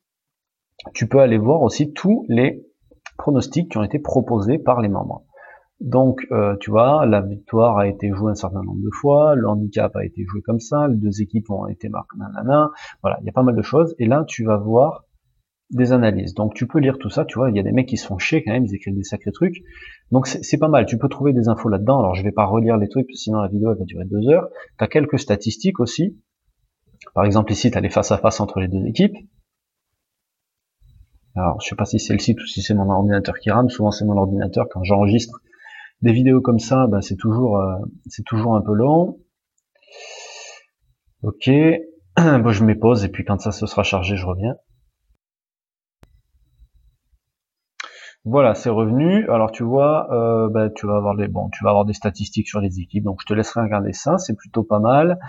tu 0.94 1.08
peux 1.08 1.20
aller 1.20 1.38
voir 1.38 1.62
aussi 1.62 1.94
tous 1.94 2.26
les 2.28 2.66
pronostics 3.18 3.72
qui 3.72 3.78
ont 3.78 3.84
été 3.84 4.00
proposés 4.00 4.58
par 4.58 4.82
les 4.82 4.90
membres. 4.90 5.24
Donc, 5.84 6.26
euh, 6.32 6.56
tu 6.62 6.72
vois, 6.72 7.06
la 7.06 7.20
victoire 7.20 7.78
a 7.78 7.90
été 7.90 8.10
jouée 8.10 8.32
un 8.32 8.36
certain 8.36 8.64
nombre 8.64 8.82
de 8.82 8.90
fois, 8.90 9.36
le 9.36 9.50
handicap 9.50 9.94
a 9.98 10.06
été 10.06 10.24
joué 10.26 10.42
comme 10.42 10.62
ça, 10.62 10.88
les 10.88 10.96
deux 10.96 11.22
équipes 11.22 11.50
ont 11.50 11.68
été 11.68 11.90
marquées, 11.90 12.18
nanana, 12.18 12.72
voilà, 13.02 13.18
il 13.20 13.26
y 13.26 13.30
a 13.30 13.34
pas 13.34 13.44
mal 13.44 13.54
de 13.54 13.62
choses, 13.62 13.94
et 14.00 14.06
là, 14.06 14.24
tu 14.26 14.46
vas 14.46 14.56
voir 14.56 15.04
des 15.72 15.92
analyses. 15.92 16.36
Donc, 16.36 16.54
tu 16.54 16.68
peux 16.68 16.80
lire 16.80 16.98
tout 17.00 17.10
ça, 17.10 17.26
tu 17.26 17.38
vois, 17.38 17.50
il 17.50 17.58
y 17.58 17.60
a 17.60 17.64
des 17.64 17.74
mecs 17.74 17.90
qui 17.90 17.98
se 17.98 18.08
font 18.08 18.18
chier 18.18 18.46
quand 18.46 18.54
même, 18.54 18.64
ils 18.64 18.74
écrivent 18.74 18.96
des 18.96 19.04
sacrés 19.04 19.34
trucs, 19.34 19.62
donc 20.10 20.26
c'est 20.26 20.58
pas 20.58 20.70
mal, 20.70 20.86
tu 20.86 20.98
peux 20.98 21.10
trouver 21.10 21.34
des 21.34 21.50
infos 21.50 21.68
là-dedans, 21.68 22.00
alors 22.00 22.16
je 22.16 22.24
vais 22.24 22.32
pas 22.32 22.46
relire 22.46 22.78
les 22.78 22.88
trucs, 22.88 23.12
sinon 23.14 23.40
la 23.40 23.50
vidéo, 23.50 23.74
elle 23.74 23.80
va 23.80 23.84
durer 23.84 24.06
deux 24.06 24.30
heures, 24.30 24.48
tu 24.78 24.86
as 24.86 24.88
quelques 24.88 25.20
statistiques 25.20 25.82
aussi, 25.82 26.18
par 27.14 27.26
exemple 27.26 27.52
ici, 27.52 27.72
tu 27.72 27.78
as 27.78 27.82
les 27.82 27.90
face-à-face 27.90 28.40
entre 28.40 28.62
les 28.62 28.70
deux 28.70 28.86
équipes, 28.86 29.18
alors, 31.36 31.60
je 31.60 31.68
sais 31.68 31.76
pas 31.76 31.86
si 31.86 32.00
c'est 32.00 32.14
le 32.14 32.20
site 32.20 32.40
ou 32.40 32.46
si 32.46 32.62
c'est 32.62 32.76
mon 32.76 32.88
ordinateur 32.92 33.34
qui 33.40 33.50
rame. 33.50 33.68
Souvent, 33.68 33.90
c'est 33.90 34.06
mon 34.06 34.16
ordinateur 34.16 34.68
quand 34.72 34.84
j'enregistre 34.84 35.42
des 36.04 36.12
vidéos 36.12 36.42
comme 36.42 36.60
ça, 36.60 36.86
bah, 36.88 37.02
c'est 37.02 37.16
toujours, 37.16 37.58
euh, 37.60 37.76
c'est 38.08 38.26
toujours 38.26 38.56
un 38.56 38.62
peu 38.62 38.74
long. 38.74 39.20
Ok, 41.24 41.50
bon, 42.18 42.52
je 42.52 42.64
mets 42.66 42.76
pause 42.76 43.06
et 43.06 43.10
puis 43.10 43.24
quand 43.24 43.40
ça 43.40 43.52
se 43.52 43.66
sera 43.66 43.84
chargé, 43.84 44.18
je 44.18 44.26
reviens. 44.26 44.56
Voilà, 48.26 48.54
c'est 48.54 48.70
revenu. 48.70 49.30
Alors 49.30 49.52
tu 49.52 49.64
vois, 49.64 50.08
euh, 50.14 50.50
bah, 50.50 50.70
tu 50.70 50.88
vas 50.88 50.98
avoir 50.98 51.16
des 51.16 51.30
bon, 51.30 51.50
tu 51.50 51.64
vas 51.64 51.70
avoir 51.70 51.86
des 51.86 51.94
statistiques 51.94 52.48
sur 52.50 52.60
les 52.60 52.80
équipes. 52.82 53.06
Donc 53.06 53.20
je 53.22 53.26
te 53.26 53.34
laisserai 53.34 53.62
regarder 53.62 53.94
ça, 53.94 54.18
c'est 54.18 54.36
plutôt 54.36 54.64
pas 54.64 54.80
mal. 54.80 55.20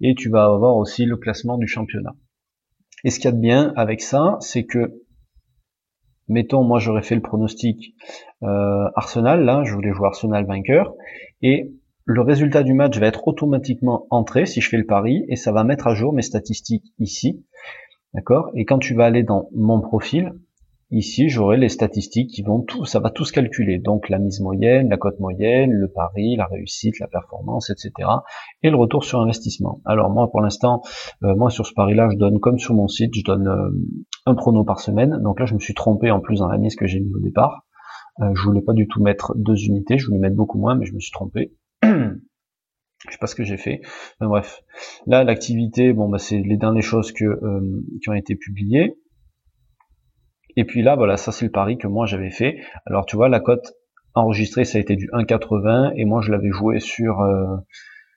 Et 0.00 0.16
tu 0.16 0.28
vas 0.28 0.44
avoir 0.46 0.76
aussi 0.76 1.06
le 1.06 1.16
classement 1.16 1.56
du 1.56 1.68
championnat. 1.68 2.14
Et 3.04 3.10
ce 3.10 3.20
qu'il 3.20 3.26
y 3.26 3.28
a 3.28 3.36
de 3.36 3.40
bien 3.40 3.72
avec 3.76 4.00
ça, 4.00 4.38
c'est 4.40 4.64
que 4.64 5.05
mettons, 6.28 6.62
moi 6.62 6.78
j'aurais 6.78 7.02
fait 7.02 7.14
le 7.14 7.22
pronostic 7.22 7.94
euh, 8.42 8.88
Arsenal, 8.94 9.44
là, 9.44 9.62
je 9.64 9.74
voulais 9.74 9.92
jouer 9.92 10.06
Arsenal 10.06 10.46
vainqueur, 10.46 10.94
et 11.42 11.72
le 12.04 12.20
résultat 12.22 12.62
du 12.62 12.72
match 12.72 12.98
va 12.98 13.06
être 13.06 13.26
automatiquement 13.26 14.06
entré 14.10 14.46
si 14.46 14.60
je 14.60 14.68
fais 14.68 14.76
le 14.78 14.86
pari, 14.86 15.24
et 15.28 15.36
ça 15.36 15.52
va 15.52 15.64
mettre 15.64 15.86
à 15.86 15.94
jour 15.94 16.12
mes 16.12 16.22
statistiques 16.22 16.92
ici, 16.98 17.44
d'accord? 18.14 18.50
Et 18.54 18.64
quand 18.64 18.78
tu 18.78 18.94
vas 18.94 19.06
aller 19.06 19.22
dans 19.22 19.48
mon 19.52 19.80
profil, 19.80 20.32
Ici, 20.92 21.28
j'aurai 21.28 21.56
les 21.56 21.68
statistiques 21.68 22.30
qui 22.30 22.42
vont 22.42 22.60
tout, 22.60 22.84
ça 22.84 23.00
va 23.00 23.10
tout 23.10 23.24
se 23.24 23.32
calculer. 23.32 23.78
Donc 23.78 24.08
la 24.08 24.20
mise 24.20 24.40
moyenne, 24.40 24.88
la 24.88 24.96
cote 24.96 25.18
moyenne, 25.18 25.72
le 25.72 25.88
pari, 25.88 26.36
la 26.36 26.46
réussite, 26.46 27.00
la 27.00 27.08
performance, 27.08 27.70
etc. 27.70 28.08
Et 28.62 28.70
le 28.70 28.76
retour 28.76 29.02
sur 29.02 29.20
investissement. 29.20 29.80
Alors 29.84 30.10
moi, 30.10 30.30
pour 30.30 30.40
l'instant, 30.40 30.82
euh, 31.24 31.34
moi 31.34 31.50
sur 31.50 31.66
ce 31.66 31.74
pari-là, 31.74 32.08
je 32.12 32.16
donne 32.16 32.38
comme 32.38 32.60
sur 32.60 32.74
mon 32.74 32.86
site, 32.86 33.12
je 33.16 33.24
donne 33.24 33.48
euh, 33.48 33.70
un 34.26 34.34
prono 34.34 34.64
par 34.64 34.80
semaine. 34.80 35.18
Donc 35.22 35.40
là, 35.40 35.46
je 35.46 35.54
me 35.54 35.58
suis 35.58 35.74
trompé 35.74 36.10
en 36.10 36.20
plus 36.20 36.40
dans 36.40 36.48
la 36.48 36.58
mise 36.58 36.76
que 36.76 36.86
j'ai 36.86 37.00
mis 37.00 37.14
au 37.14 37.20
départ. 37.20 37.66
Euh, 38.20 38.34
je 38.34 38.42
voulais 38.42 38.62
pas 38.62 38.72
du 38.72 38.88
tout 38.88 39.02
mettre 39.02 39.34
deux 39.36 39.56
unités, 39.64 39.98
je 39.98 40.06
voulais 40.06 40.18
mettre 40.18 40.36
beaucoup 40.36 40.58
moins, 40.58 40.74
mais 40.74 40.86
je 40.86 40.94
me 40.94 41.00
suis 41.00 41.12
trompé. 41.12 41.52
je 41.82 41.88
sais 43.10 43.18
pas 43.20 43.26
ce 43.26 43.34
que 43.34 43.44
j'ai 43.44 43.58
fait. 43.58 43.80
bref, 44.20 44.62
là 45.06 45.22
l'activité, 45.22 45.92
bon 45.92 46.08
bah 46.08 46.18
c'est 46.18 46.38
les 46.38 46.56
dernières 46.56 46.82
choses 46.82 47.12
que 47.12 47.24
euh, 47.24 47.84
qui 48.02 48.08
ont 48.08 48.14
été 48.14 48.34
publiées. 48.34 48.98
Et 50.56 50.64
puis 50.64 50.82
là, 50.82 50.96
voilà, 50.96 51.18
ça 51.18 51.30
c'est 51.30 51.44
le 51.44 51.50
pari 51.50 51.76
que 51.76 51.86
moi 51.86 52.06
j'avais 52.06 52.30
fait. 52.30 52.58
Alors 52.86 53.04
tu 53.04 53.16
vois, 53.16 53.28
la 53.28 53.40
cote 53.40 53.74
enregistrée, 54.14 54.64
ça 54.64 54.78
a 54.78 54.80
été 54.80 54.96
du 54.96 55.08
1,80 55.12 55.92
et 55.96 56.06
moi 56.06 56.22
je 56.22 56.32
l'avais 56.32 56.50
joué 56.50 56.80
sur 56.80 57.20
euh, 57.20 57.56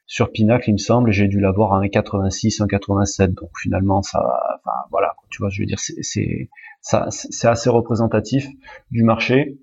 sur 0.09 0.31
Pinacle, 0.31 0.71
il 0.71 0.73
me 0.73 0.77
semble, 0.79 1.11
j'ai 1.11 1.27
dû 1.27 1.39
l'avoir 1.39 1.71
à 1.73 1.81
1,86, 1.81 2.63
1,87. 2.63 3.35
Donc 3.35 3.51
finalement, 3.61 4.01
ça, 4.01 4.19
enfin 4.55 4.75
voilà, 4.89 5.15
tu 5.29 5.37
vois, 5.37 5.49
je 5.49 5.61
veux 5.61 5.67
dire, 5.67 5.77
c'est 5.77 6.49
assez 7.43 7.69
représentatif 7.69 8.47
du 8.89 9.03
marché. 9.03 9.59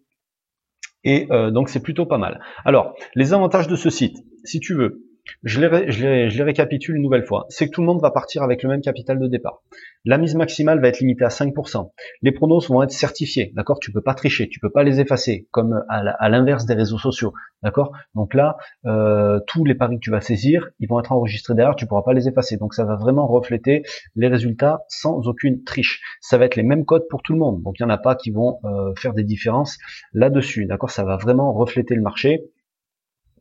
Et 1.02 1.26
euh, 1.32 1.50
donc 1.50 1.68
c'est 1.68 1.80
plutôt 1.80 2.06
pas 2.06 2.18
mal. 2.18 2.40
Alors, 2.64 2.94
les 3.16 3.32
avantages 3.32 3.66
de 3.66 3.74
ce 3.74 3.90
site, 3.90 4.18
si 4.44 4.60
tu 4.60 4.74
veux, 4.74 5.05
je 5.42 5.60
les, 5.60 6.42
récapitule 6.42 6.96
une 6.96 7.02
nouvelle 7.02 7.24
fois. 7.24 7.46
C'est 7.48 7.66
que 7.66 7.72
tout 7.72 7.80
le 7.80 7.86
monde 7.86 8.00
va 8.00 8.10
partir 8.10 8.42
avec 8.42 8.62
le 8.62 8.68
même 8.68 8.80
capital 8.80 9.18
de 9.18 9.26
départ. 9.26 9.62
La 10.04 10.18
mise 10.18 10.34
maximale 10.34 10.80
va 10.80 10.88
être 10.88 11.00
limitée 11.00 11.24
à 11.24 11.28
5%. 11.28 11.90
Les 12.22 12.32
pronos 12.32 12.68
vont 12.68 12.82
être 12.82 12.92
certifiés, 12.92 13.52
d'accord? 13.54 13.80
Tu 13.80 13.92
peux 13.92 14.00
pas 14.00 14.14
tricher, 14.14 14.48
tu 14.48 14.60
peux 14.60 14.70
pas 14.70 14.84
les 14.84 15.00
effacer, 15.00 15.48
comme 15.50 15.84
à 15.88 16.28
l'inverse 16.28 16.64
des 16.64 16.74
réseaux 16.74 16.98
sociaux, 16.98 17.32
d'accord? 17.62 17.92
Donc 18.14 18.34
là, 18.34 18.56
euh, 18.86 19.40
tous 19.46 19.64
les 19.64 19.74
paris 19.74 19.96
que 19.96 20.00
tu 20.00 20.10
vas 20.10 20.20
saisir, 20.20 20.68
ils 20.78 20.88
vont 20.88 21.00
être 21.00 21.12
enregistrés 21.12 21.54
derrière, 21.54 21.76
tu 21.76 21.86
pourras 21.86 22.02
pas 22.02 22.12
les 22.12 22.28
effacer. 22.28 22.56
Donc 22.56 22.74
ça 22.74 22.84
va 22.84 22.96
vraiment 22.96 23.26
refléter 23.26 23.82
les 24.14 24.28
résultats 24.28 24.84
sans 24.88 25.26
aucune 25.26 25.64
triche. 25.64 26.00
Ça 26.20 26.38
va 26.38 26.44
être 26.44 26.56
les 26.56 26.62
mêmes 26.62 26.84
codes 26.84 27.06
pour 27.10 27.22
tout 27.22 27.32
le 27.32 27.38
monde. 27.38 27.62
Donc 27.62 27.76
il 27.78 27.82
y 27.82 27.86
en 27.86 27.90
a 27.90 27.98
pas 27.98 28.14
qui 28.14 28.30
vont 28.30 28.58
euh, 28.64 28.92
faire 28.96 29.14
des 29.14 29.24
différences 29.24 29.78
là-dessus, 30.12 30.66
d'accord? 30.66 30.90
Ça 30.90 31.04
va 31.04 31.16
vraiment 31.16 31.52
refléter 31.52 31.94
le 31.94 32.02
marché. 32.02 32.44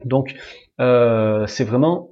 Donc 0.03 0.35
euh, 0.79 1.47
c'est 1.47 1.63
vraiment 1.63 2.09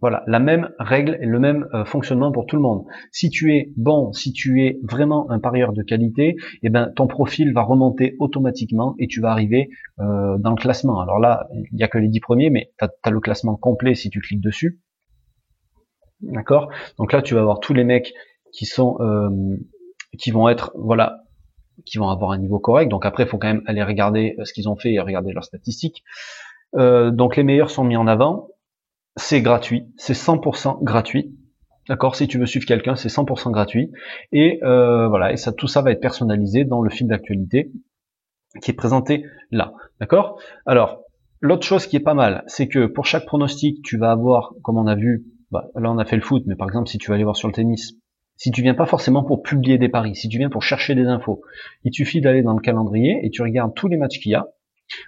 voilà 0.00 0.22
la 0.26 0.38
même 0.38 0.70
règle 0.78 1.18
et 1.20 1.26
le 1.26 1.38
même 1.38 1.66
euh, 1.72 1.84
fonctionnement 1.84 2.30
pour 2.30 2.46
tout 2.46 2.56
le 2.56 2.62
monde. 2.62 2.84
Si 3.10 3.30
tu 3.30 3.54
es 3.54 3.72
bon, 3.76 4.12
si 4.12 4.32
tu 4.32 4.62
es 4.62 4.78
vraiment 4.82 5.30
un 5.30 5.38
parieur 5.38 5.72
de 5.72 5.82
qualité, 5.82 6.36
eh 6.62 6.68
ben 6.68 6.92
ton 6.94 7.06
profil 7.06 7.52
va 7.52 7.62
remonter 7.62 8.14
automatiquement 8.18 8.94
et 8.98 9.06
tu 9.06 9.20
vas 9.20 9.30
arriver 9.30 9.70
euh, 10.00 10.36
dans 10.38 10.50
le 10.50 10.56
classement. 10.56 11.00
Alors 11.00 11.18
là, 11.18 11.48
il 11.52 11.76
n'y 11.76 11.82
a 11.82 11.88
que 11.88 11.98
les 11.98 12.08
10 12.08 12.20
premiers, 12.20 12.50
mais 12.50 12.72
tu 12.78 12.86
as, 13.02 13.10
le 13.10 13.20
classement 13.20 13.56
complet 13.56 13.94
si 13.94 14.10
tu 14.10 14.20
cliques 14.20 14.42
dessus. 14.42 14.80
D'accord? 16.20 16.70
Donc 16.98 17.12
là, 17.12 17.22
tu 17.22 17.34
vas 17.34 17.40
avoir 17.40 17.60
tous 17.60 17.74
les 17.74 17.84
mecs 17.84 18.12
qui 18.52 18.66
sont 18.66 18.98
qui 20.18 20.30
vont 20.30 20.48
être 20.48 20.72
voilà 20.76 21.20
qui 21.86 21.98
vont 21.98 22.08
avoir 22.08 22.30
un 22.30 22.38
niveau 22.38 22.58
correct. 22.58 22.88
Donc 22.88 23.04
après, 23.06 23.24
il 23.24 23.28
faut 23.28 23.38
quand 23.38 23.48
même 23.48 23.62
aller 23.66 23.82
regarder 23.82 24.36
ce 24.44 24.52
qu'ils 24.52 24.68
ont 24.68 24.76
fait 24.76 24.92
et 24.92 25.00
regarder 25.00 25.32
leurs 25.32 25.44
statistiques. 25.44 26.04
Euh, 26.76 27.10
donc 27.10 27.36
les 27.36 27.42
meilleurs 27.42 27.70
sont 27.70 27.84
mis 27.84 27.96
en 27.96 28.06
avant. 28.06 28.48
C'est 29.16 29.42
gratuit, 29.42 29.86
c'est 29.96 30.14
100% 30.14 30.82
gratuit. 30.82 31.36
D'accord, 31.88 32.16
si 32.16 32.26
tu 32.26 32.38
veux 32.38 32.46
suivre 32.46 32.66
quelqu'un, 32.66 32.96
c'est 32.96 33.08
100% 33.08 33.50
gratuit. 33.50 33.92
Et 34.32 34.58
euh, 34.64 35.06
voilà, 35.08 35.32
et 35.32 35.36
ça, 35.36 35.52
tout 35.52 35.68
ça 35.68 35.82
va 35.82 35.92
être 35.92 36.00
personnalisé 36.00 36.64
dans 36.64 36.80
le 36.80 36.90
fil 36.90 37.06
d'actualité 37.06 37.70
qui 38.62 38.70
est 38.70 38.74
présenté 38.74 39.24
là. 39.50 39.74
D'accord? 40.00 40.40
Alors, 40.66 41.02
l'autre 41.40 41.66
chose 41.66 41.86
qui 41.86 41.96
est 41.96 42.00
pas 42.00 42.14
mal, 42.14 42.44
c'est 42.46 42.68
que 42.68 42.86
pour 42.86 43.04
chaque 43.04 43.26
pronostic, 43.26 43.82
tu 43.82 43.98
vas 43.98 44.12
avoir, 44.12 44.54
comme 44.62 44.78
on 44.78 44.86
a 44.86 44.94
vu, 44.94 45.24
bah, 45.50 45.68
là 45.76 45.90
on 45.90 45.98
a 45.98 46.04
fait 46.04 46.16
le 46.16 46.22
foot, 46.22 46.42
mais 46.46 46.56
par 46.56 46.68
exemple 46.68 46.88
si 46.88 46.98
tu 46.98 47.08
vas 47.08 47.14
aller 47.14 47.24
voir 47.24 47.36
sur 47.36 47.48
le 47.48 47.54
tennis, 47.54 47.94
si 48.36 48.50
tu 48.50 48.62
viens 48.62 48.74
pas 48.74 48.86
forcément 48.86 49.22
pour 49.22 49.42
publier 49.42 49.78
des 49.78 49.88
paris, 49.88 50.16
si 50.16 50.28
tu 50.28 50.38
viens 50.38 50.50
pour 50.50 50.62
chercher 50.62 50.94
des 50.94 51.06
infos, 51.06 51.42
il 51.84 51.94
suffit 51.94 52.20
d'aller 52.20 52.42
dans 52.42 52.54
le 52.54 52.60
calendrier 52.60 53.20
et 53.22 53.30
tu 53.30 53.42
regardes 53.42 53.74
tous 53.74 53.88
les 53.88 53.96
matchs 53.96 54.18
qu'il 54.18 54.32
y 54.32 54.34
a, 54.34 54.48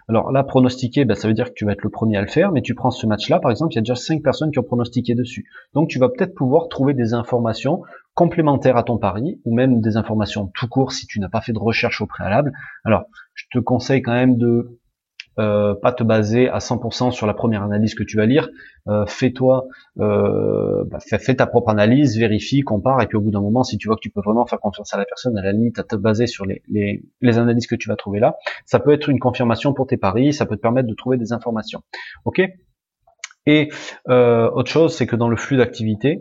alors 0.09 0.33
là, 0.33 0.43
pronostiquer, 0.45 1.05
ben, 1.05 1.15
ça 1.15 1.29
veut 1.29 1.35
dire 1.35 1.47
que 1.47 1.55
tu 1.55 1.65
vas 1.65 1.73
être 1.73 1.83
le 1.83 1.91
premier 1.91 2.17
à 2.17 2.21
le 2.21 2.29
faire, 2.29 2.53
mais 2.53 2.63
tu 2.63 2.75
prends 2.75 2.91
ce 2.91 3.07
match-là, 3.07 3.41
par 3.41 3.51
exemple, 3.51 3.73
il 3.73 3.77
y 3.77 3.79
a 3.79 3.83
déjà 3.83 3.95
cinq 3.95 4.23
personnes 4.23 4.51
qui 4.51 4.59
ont 4.59 4.65
pronostiqué 4.65 5.15
dessus. 5.15 5.49
Donc 5.75 5.89
tu 5.89 5.99
vas 5.99 6.09
peut-être 6.09 6.35
pouvoir 6.35 6.69
trouver 6.69 6.95
des 6.95 7.15
informations 7.15 7.83
complémentaires 8.15 8.77
à 8.77 8.83
ton 8.83 8.99
pari, 8.99 9.41
ou 9.45 9.55
même 9.55 9.81
des 9.81 9.97
informations 9.97 10.51
tout 10.55 10.69
court 10.69 10.93
si 10.93 11.07
tu 11.07 11.21
n'as 11.21 11.29
pas 11.29 11.41
fait 11.41 11.53
de 11.53 11.59
recherche 11.59 12.01
au 12.01 12.07
préalable. 12.07 12.53
Alors, 12.85 13.05
je 13.35 13.45
te 13.53 13.59
conseille 13.59 14.03
quand 14.03 14.15
même 14.15 14.37
de 14.37 14.79
euh, 15.39 15.75
pas 15.75 15.93
te 15.93 16.03
baser 16.03 16.49
à 16.49 16.59
100% 16.59 17.11
sur 17.11 17.27
la 17.27 17.35
première 17.35 17.63
analyse 17.63 17.95
que 17.95 18.03
tu 18.03 18.17
vas 18.17 18.27
lire. 18.27 18.49
Euh, 18.89 19.05
fais-toi, 19.07 19.67
euh, 19.99 20.85
bah, 20.87 20.99
fais, 21.01 21.35
ta 21.35 21.47
propre 21.47 21.71
analyse, 21.71 22.19
vérifie, 22.19 22.61
compare, 22.61 23.03
et 23.03 23.07
puis 23.07 23.17
au 23.17 23.21
bout 23.21 23.31
d'un 23.31 23.41
moment, 23.41 23.65
si 23.65 23.79
tu 23.79 23.89
vois 23.89 23.97
que 23.97 24.01
tu 24.01 24.11
peux 24.11 24.21
vraiment 24.21 24.47
faire 24.47 24.61
confiance 24.61 24.95
à 24.95 24.99
la 24.99 25.05
personne, 25.05 25.37
à 25.37 25.43
la 25.43 25.53
limite, 25.53 25.79
à 25.79 25.83
te 25.83 25.97
baser 25.97 26.27
sur 26.27 26.47
les, 26.47 26.63
les, 26.69 27.03
les 27.21 27.39
analyses 27.39 27.67
que 27.67 27.75
tu 27.75 27.89
vas 27.89 27.97
trouver 27.97 28.21
là, 28.21 28.37
ça 28.65 28.81
peut 28.81 28.93
être 28.93 29.09
une 29.09 29.19
confirmation 29.19 29.75
pour 29.75 29.87
tes 29.87 29.97
paris, 29.97 30.33
ça 30.33 30.47
peut 30.47 30.57
te 30.57 30.63
permettre 30.63 30.89
de 30.89 30.95
trouver 30.95 31.17
des 31.17 31.33
informations. 31.33 31.83
Ok? 32.25 32.41
Et 33.47 33.71
euh, 34.09 34.51
autre 34.51 34.71
chose, 34.71 34.95
c'est 34.97 35.07
que 35.07 35.17
dans 35.17 35.29
le 35.29 35.37
flux 35.37 35.57
d'activité, 35.57 36.21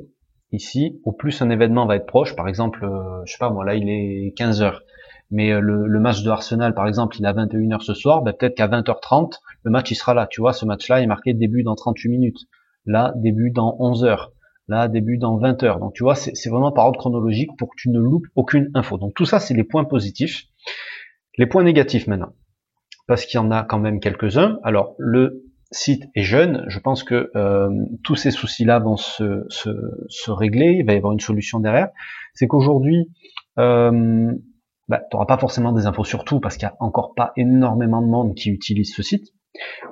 ici, 0.51 0.99
au 1.03 1.11
plus 1.11 1.41
un 1.41 1.49
événement 1.49 1.85
va 1.85 1.95
être 1.95 2.05
proche, 2.05 2.35
par 2.35 2.47
exemple, 2.47 2.85
euh, 2.85 3.23
je 3.25 3.33
sais 3.33 3.39
pas 3.39 3.49
moi, 3.49 3.65
là 3.65 3.75
il 3.75 3.89
est 3.89 4.33
15 4.37 4.61
heures 4.61 4.83
mais 5.31 5.51
euh, 5.51 5.59
le, 5.59 5.99
match 5.99 6.21
de 6.23 6.29
Arsenal, 6.29 6.73
par 6.73 6.87
exemple, 6.87 7.17
il 7.19 7.25
est 7.25 7.27
à 7.27 7.33
21h 7.33 7.81
ce 7.81 7.93
soir, 7.93 8.21
ben 8.21 8.33
peut-être 8.33 8.55
qu'à 8.55 8.67
20h30, 8.67 9.33
le 9.63 9.71
match 9.71 9.91
il 9.91 9.95
sera 9.95 10.13
là. 10.13 10.27
Tu 10.27 10.41
vois, 10.41 10.53
ce 10.53 10.65
match-là 10.65 11.01
est 11.01 11.07
marqué 11.07 11.33
début 11.33 11.63
dans 11.63 11.75
38 11.75 12.09
minutes. 12.09 12.39
Là, 12.85 13.13
début 13.15 13.51
dans 13.51 13.75
11 13.79 14.03
heures. 14.05 14.31
Là, 14.67 14.87
début 14.87 15.17
dans 15.17 15.37
20 15.37 15.63
heures. 15.63 15.79
Donc 15.79 15.93
tu 15.93 16.03
vois, 16.03 16.15
c'est 16.15 16.49
vraiment 16.49 16.71
par 16.71 16.85
ordre 16.85 16.99
chronologique 16.99 17.51
pour 17.57 17.69
que 17.69 17.75
tu 17.77 17.89
ne 17.89 17.99
loupes 17.99 18.27
aucune 18.35 18.69
info. 18.73 18.97
Donc 18.97 19.13
tout 19.15 19.25
ça, 19.25 19.39
c'est 19.39 19.53
les 19.53 19.63
points 19.63 19.85
positifs. 19.85 20.45
Les 21.37 21.45
points 21.45 21.63
négatifs 21.63 22.07
maintenant. 22.07 22.33
Parce 23.07 23.25
qu'il 23.25 23.39
y 23.39 23.43
en 23.43 23.51
a 23.51 23.63
quand 23.63 23.79
même 23.79 23.99
quelques-uns. 23.99 24.59
Alors, 24.63 24.95
le 24.97 25.43
site 25.71 26.05
est 26.15 26.23
jeune, 26.23 26.63
je 26.67 26.79
pense 26.79 27.03
que 27.03 27.31
euh, 27.35 27.69
tous 28.03 28.15
ces 28.15 28.31
soucis-là 28.31 28.79
vont 28.79 28.97
se, 28.97 29.43
se, 29.49 29.69
se, 30.07 30.31
régler, 30.31 30.77
il 30.79 30.85
va 30.85 30.93
y 30.93 30.97
avoir 30.97 31.13
une 31.13 31.19
solution 31.19 31.59
derrière. 31.59 31.89
C'est 32.33 32.47
qu'aujourd'hui, 32.47 33.11
euh, 33.59 34.31
bah, 34.87 35.01
tu 35.09 35.15
n'auras 35.15 35.25
pas 35.25 35.37
forcément 35.37 35.71
des 35.71 35.85
infos 35.85 36.03
sur 36.03 36.23
tout 36.23 36.39
parce 36.39 36.57
qu'il 36.57 36.67
n'y 36.67 36.73
a 36.73 36.77
encore 36.79 37.13
pas 37.15 37.31
énormément 37.37 38.01
de 38.01 38.07
monde 38.07 38.35
qui 38.35 38.49
utilise 38.49 38.93
ce 38.93 39.03
site. 39.03 39.27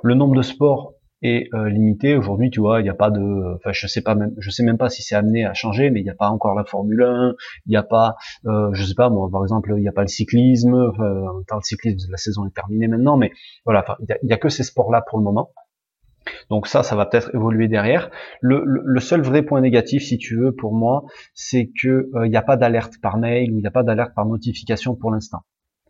Le 0.02 0.14
nombre 0.16 0.36
de 0.36 0.42
sports 0.42 0.94
est 1.24 1.48
euh, 1.54 1.70
limité. 1.70 2.16
Aujourd'hui, 2.16 2.50
tu 2.50 2.60
vois, 2.60 2.82
il 2.82 2.84
n'y 2.84 2.90
a 2.90 2.94
pas 2.94 3.10
de, 3.10 3.56
enfin, 3.56 3.72
je 3.72 3.88
sais 3.88 4.02
pas 4.02 4.14
même, 4.14 4.34
je 4.38 4.50
sais 4.50 4.64
même 4.64 4.78
pas 4.78 4.90
si 4.90 5.02
c'est 5.02 5.16
amené 5.16 5.46
à 5.46 5.54
changer, 5.54 5.90
mais 5.90 6.02
il 6.02 6.04
n'y 6.04 6.10
a 6.10 6.16
pas 6.16 6.30
encore 6.30 6.54
la 6.54 6.66
Formule 6.66 7.02
1, 7.02 7.36
il 7.66 7.70
n'y 7.70 7.78
a 7.78 7.84
pas, 7.84 8.16
euh, 8.46 8.70
je 8.74 8.84
sais 8.84 8.94
pas, 8.94 9.10
moi, 9.10 9.30
par 9.32 9.42
exemple, 9.44 9.74
il 9.78 9.82
n'y 9.82 9.88
a 9.88 9.94
pas 9.94 10.02
le 10.02 10.08
cyclisme. 10.08 10.74
Enfin, 10.74 11.56
le 11.56 11.62
cyclisme, 11.62 12.12
la 12.12 12.18
saison 12.18 12.46
est 12.46 12.54
terminée 12.54 12.88
maintenant, 12.88 13.18
mais 13.18 13.32
voilà, 13.66 13.86
il 14.00 14.28
n'y 14.28 14.34
a, 14.34 14.38
que 14.38 14.50
ces 14.50 14.64
sports-là 14.64 15.02
pour 15.08 15.18
le 15.18 15.24
moment. 15.24 15.52
Donc 16.50 16.68
ça, 16.68 16.84
ça 16.84 16.96
va 16.96 17.06
peut-être 17.06 17.34
évoluer 17.36 17.68
derrière. 17.68 18.10
Le, 18.42 19.00
seul 19.00 19.22
vrai 19.22 19.42
point 19.44 19.62
négatif, 19.62 20.04
si 20.04 20.18
tu 20.18 20.38
veux, 20.38 20.54
pour 20.54 20.74
moi, 20.74 21.04
c'est 21.34 21.72
que 21.82 22.10
il 22.14 22.18
euh, 22.18 22.28
n'y 22.28 22.38
a 22.38 22.42
pas 22.42 22.58
d'alerte 22.58 22.94
par 23.02 23.18
mail 23.18 23.52
ou 23.52 23.58
il 23.58 23.62
n'y 23.62 23.68
a 23.68 23.72
pas 23.72 23.84
d'alerte 23.84 24.14
par 24.16 24.26
notification 24.26 24.96
pour 24.96 25.12
l'instant. 25.12 25.40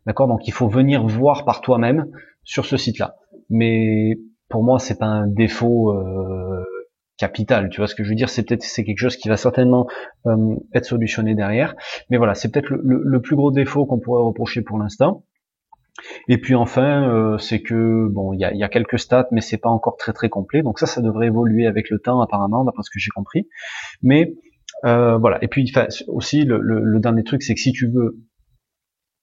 D'accord? 0.05 0.27
Donc 0.27 0.47
il 0.47 0.53
faut 0.53 0.67
venir 0.67 1.05
voir 1.05 1.45
par 1.45 1.61
toi-même 1.61 2.07
sur 2.43 2.65
ce 2.65 2.77
site-là. 2.77 3.15
Mais 3.49 4.17
pour 4.49 4.63
moi, 4.63 4.79
c'est 4.79 4.97
pas 4.97 5.05
un 5.05 5.27
défaut 5.27 5.91
euh, 5.91 6.63
capital. 7.17 7.69
Tu 7.69 7.79
vois 7.79 7.87
ce 7.87 7.95
que 7.95 8.03
je 8.03 8.09
veux 8.09 8.15
dire? 8.15 8.29
C'est 8.29 8.43
peut-être 8.43 8.63
c'est 8.63 8.83
quelque 8.83 8.99
chose 8.99 9.17
qui 9.17 9.29
va 9.29 9.37
certainement 9.37 9.87
euh, 10.25 10.55
être 10.73 10.85
solutionné 10.85 11.35
derrière. 11.35 11.75
Mais 12.09 12.17
voilà, 12.17 12.33
c'est 12.33 12.51
peut-être 12.51 12.69
le 12.69 13.21
plus 13.21 13.35
gros 13.35 13.51
défaut 13.51 13.85
qu'on 13.85 13.99
pourrait 13.99 14.23
reprocher 14.23 14.61
pour 14.61 14.77
l'instant. 14.77 15.23
Et 16.27 16.39
puis 16.39 16.55
enfin, 16.55 17.07
euh, 17.09 17.37
c'est 17.37 17.61
que 17.61 18.07
bon, 18.09 18.33
il 18.33 18.39
y 18.39 18.63
a, 18.63 18.69
quelques 18.69 18.99
stats, 18.99 19.27
mais 19.31 19.41
c'est 19.41 19.57
pas 19.57 19.69
encore 19.69 19.97
très 19.97 20.13
très 20.13 20.29
complet. 20.29 20.63
Donc 20.63 20.79
ça, 20.79 20.85
ça 20.85 21.01
devrait 21.01 21.27
évoluer 21.27 21.67
avec 21.67 21.89
le 21.89 21.99
temps, 21.99 22.21
apparemment, 22.21 22.63
d'après 22.63 22.83
ce 22.83 22.89
que 22.89 22.99
j'ai 22.99 23.11
compris. 23.11 23.47
Mais 24.01 24.33
euh, 24.85 25.17
voilà. 25.17 25.43
Et 25.43 25.47
puis 25.47 25.71
aussi, 26.07 26.45
le, 26.45 26.99
dernier 26.99 27.23
truc, 27.23 27.43
c'est 27.43 27.53
que 27.53 27.61
si 27.61 27.71
tu 27.71 27.87
veux 27.87 28.17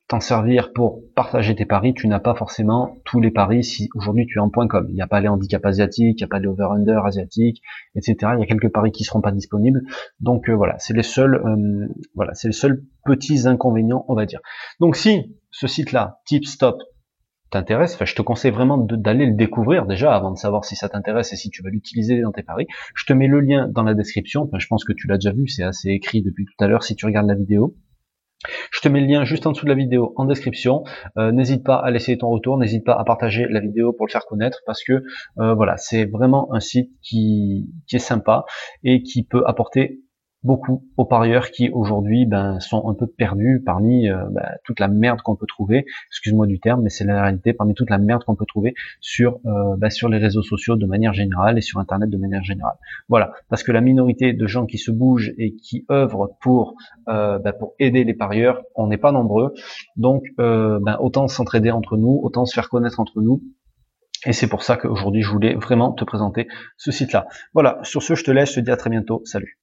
t'en 0.09 0.19
servir 0.19 0.73
pour 0.73 1.03
partager 1.15 1.55
tes 1.55 1.67
paris, 1.67 1.95
tu 1.95 2.09
n'as 2.09 2.19
pas 2.19 2.35
forcément 2.35 2.97
tous 3.05 3.21
les 3.21 3.31
paris 3.31 3.62
si 3.62 3.89
aujourd'hui 3.95 4.27
tu 4.27 4.39
es 4.39 4.41
en 4.41 4.50
point 4.50 4.67
com. 4.67 4.85
Il 4.89 4.95
n'y 4.97 5.03
a 5.03 5.07
pas 5.07 5.21
les 5.21 5.29
handicaps 5.29 5.65
asiatiques, 5.65 6.19
il 6.19 6.23
n'y 6.23 6.25
a 6.25 6.29
pas 6.29 6.41
les 6.41 6.49
over-under 6.49 7.07
asiatiques, 7.07 7.62
etc. 7.95 8.33
Il 8.35 8.41
y 8.41 8.43
a 8.43 8.47
quelques 8.47 8.73
paris 8.73 8.91
qui 8.91 9.05
seront 9.05 9.21
pas 9.21 9.31
disponibles. 9.31 9.83
Donc 10.19 10.49
euh, 10.49 10.55
voilà, 10.55 10.77
c'est 10.79 10.95
les 10.95 11.05
seuls, 11.05 11.41
voilà, 12.17 12.35
c'est 12.35 12.49
les 12.49 12.53
seuls 12.53 12.83
petits 13.05 13.47
inconvénients, 13.47 14.05
on 14.09 14.15
va 14.15 14.27
dire. 14.27 14.41
Donc 14.81 14.97
si 14.97 15.37
ce 15.51 15.67
site-là, 15.67 16.21
Tip 16.25 16.45
Stop, 16.45 16.83
t'intéresse, 17.51 17.95
enfin, 17.95 18.05
je 18.05 18.15
te 18.15 18.23
conseille 18.23 18.53
vraiment 18.53 18.79
d'aller 18.79 19.27
le 19.27 19.35
découvrir 19.35 19.85
déjà 19.87 20.15
avant 20.15 20.31
de 20.31 20.39
savoir 20.39 20.65
si 20.65 20.77
ça 20.77 20.89
t'intéresse 20.89 21.33
et 21.33 21.37
si 21.37 21.51
tu 21.51 21.63
vas 21.63 21.71
l'utiliser 21.71 22.21
dans 22.21 22.33
tes 22.33 22.43
paris. 22.43 22.67
Je 22.95 23.05
te 23.05 23.13
mets 23.13 23.27
le 23.27 23.41
lien 23.41 23.69
dans 23.69 23.83
la 23.83 23.95
description. 23.95 24.43
Enfin, 24.43 24.59
je 24.59 24.67
pense 24.69 24.85
que 24.85 24.93
tu 24.93 25.07
l'as 25.09 25.17
déjà 25.19 25.33
vu, 25.33 25.49
c'est 25.49 25.65
assez 25.65 25.91
écrit 25.91 26.23
depuis 26.23 26.47
tout 26.47 26.65
à 26.65 26.69
l'heure 26.69 26.83
si 26.83 26.95
tu 26.97 27.07
regardes 27.07 27.27
la 27.27 27.35
vidéo. 27.35 27.77
Je 28.73 28.81
te 28.81 28.89
mets 28.89 29.01
le 29.01 29.07
lien 29.07 29.25
juste 29.25 29.47
en 29.47 29.53
dessous 29.53 29.67
de 29.67 29.71
la 29.71 29.77
vidéo 29.77 30.15
en 30.17 30.25
description. 30.25 30.85
Euh, 31.19 31.31
n'hésite 31.31 31.63
pas 31.63 31.77
à 31.77 31.91
laisser 31.91 32.17
ton 32.17 32.31
retour, 32.31 32.57
n'hésite 32.57 32.87
pas 32.87 32.95
à 32.95 33.05
partager 33.05 33.47
la 33.51 33.61
vidéo 33.61 33.93
pour 33.93 34.07
le 34.07 34.11
faire 34.11 34.25
connaître 34.25 34.61
parce 34.65 34.83
que 34.83 35.03
euh, 35.39 35.53
voilà, 35.55 35.77
c'est 35.77 36.07
vraiment 36.07 36.49
un 36.55 36.61
site 36.61 36.91
qui, 37.03 37.69
qui 37.87 37.97
est 37.97 37.99
sympa 37.99 38.45
et 38.83 39.03
qui 39.03 39.25
peut 39.25 39.43
apporter 39.47 40.01
beaucoup 40.43 40.89
aux 40.97 41.05
parieurs 41.05 41.51
qui 41.51 41.71
aujourd'hui 41.71 42.25
ben, 42.27 42.61
sont 42.61 42.89
un 42.89 42.95
peu 42.95 43.07
perdus 43.07 43.63
parmi 43.65 44.09
euh, 44.09 44.25
ben, 44.31 44.49
toute 44.65 44.81
la 44.81 44.89
merde 44.89 45.21
qu'on 45.23 45.37
peut 45.37 45.47
trouver, 45.47 45.85
excuse-moi 46.09 46.47
du 46.47 46.61
terme, 46.61 46.83
mais 46.83 46.91
c'est 46.91 47.05
la 47.05 47.23
réalité, 47.23 47.53
parmi 47.53 47.75
toute 47.75 47.91
la 47.91 47.99
merde 47.99 48.25
qu'on 48.25 48.37
peut 48.37 48.47
trouver 48.47 48.75
sur 49.01 49.39
euh, 49.47 49.77
ben, 49.77 49.91
sur 49.91 50.09
les 50.09 50.19
réseaux 50.19 50.43
sociaux 50.43 50.77
de 50.77 50.87
manière 50.87 51.13
générale 51.13 51.59
et 51.59 51.61
sur 51.61 51.79
Internet 51.79 52.09
de 52.09 52.17
manière 52.17 52.43
générale. 52.43 52.77
Voilà, 53.09 53.33
parce 53.49 53.63
que 53.63 53.73
la 53.73 53.81
minorité 53.81 54.33
de 54.33 54.47
gens 54.47 54.67
qui 54.67 54.79
se 54.79 54.91
bougent 54.91 55.33
et 55.37 55.55
qui 55.57 55.85
œuvrent 55.91 56.37
pour 56.41 56.75
euh, 57.09 57.39
ben, 57.39 57.53
pour 57.53 57.75
aider 57.79 58.05
les 58.05 58.15
parieurs, 58.15 58.63
on 58.75 58.87
n'est 58.87 58.99
pas 58.99 59.13
nombreux, 59.13 59.53
donc 59.97 60.25
ben, 60.39 60.97
autant 61.01 61.29
s'entraider 61.29 61.71
entre 61.71 61.97
nous, 61.97 62.21
autant 62.23 62.47
se 62.47 62.55
faire 62.55 62.69
connaître 62.69 63.01
entre 63.01 63.21
nous. 63.21 63.43
Et 64.27 64.33
c'est 64.33 64.49
pour 64.49 64.63
ça 64.63 64.77
qu'aujourd'hui, 64.77 65.23
je 65.23 65.31
voulais 65.31 65.55
vraiment 65.55 65.93
te 65.93 66.05
présenter 66.05 66.47
ce 66.77 66.91
site-là. 66.91 67.27
Voilà, 67.55 67.79
sur 67.83 68.03
ce, 68.03 68.15
je 68.15 68.25
te 68.25 68.31
laisse, 68.31 68.51
je 68.51 68.57
te 68.57 68.61
dis 68.61 68.71
à 68.71 68.77
très 68.77 68.91
bientôt. 68.91 69.23
Salut 69.25 69.59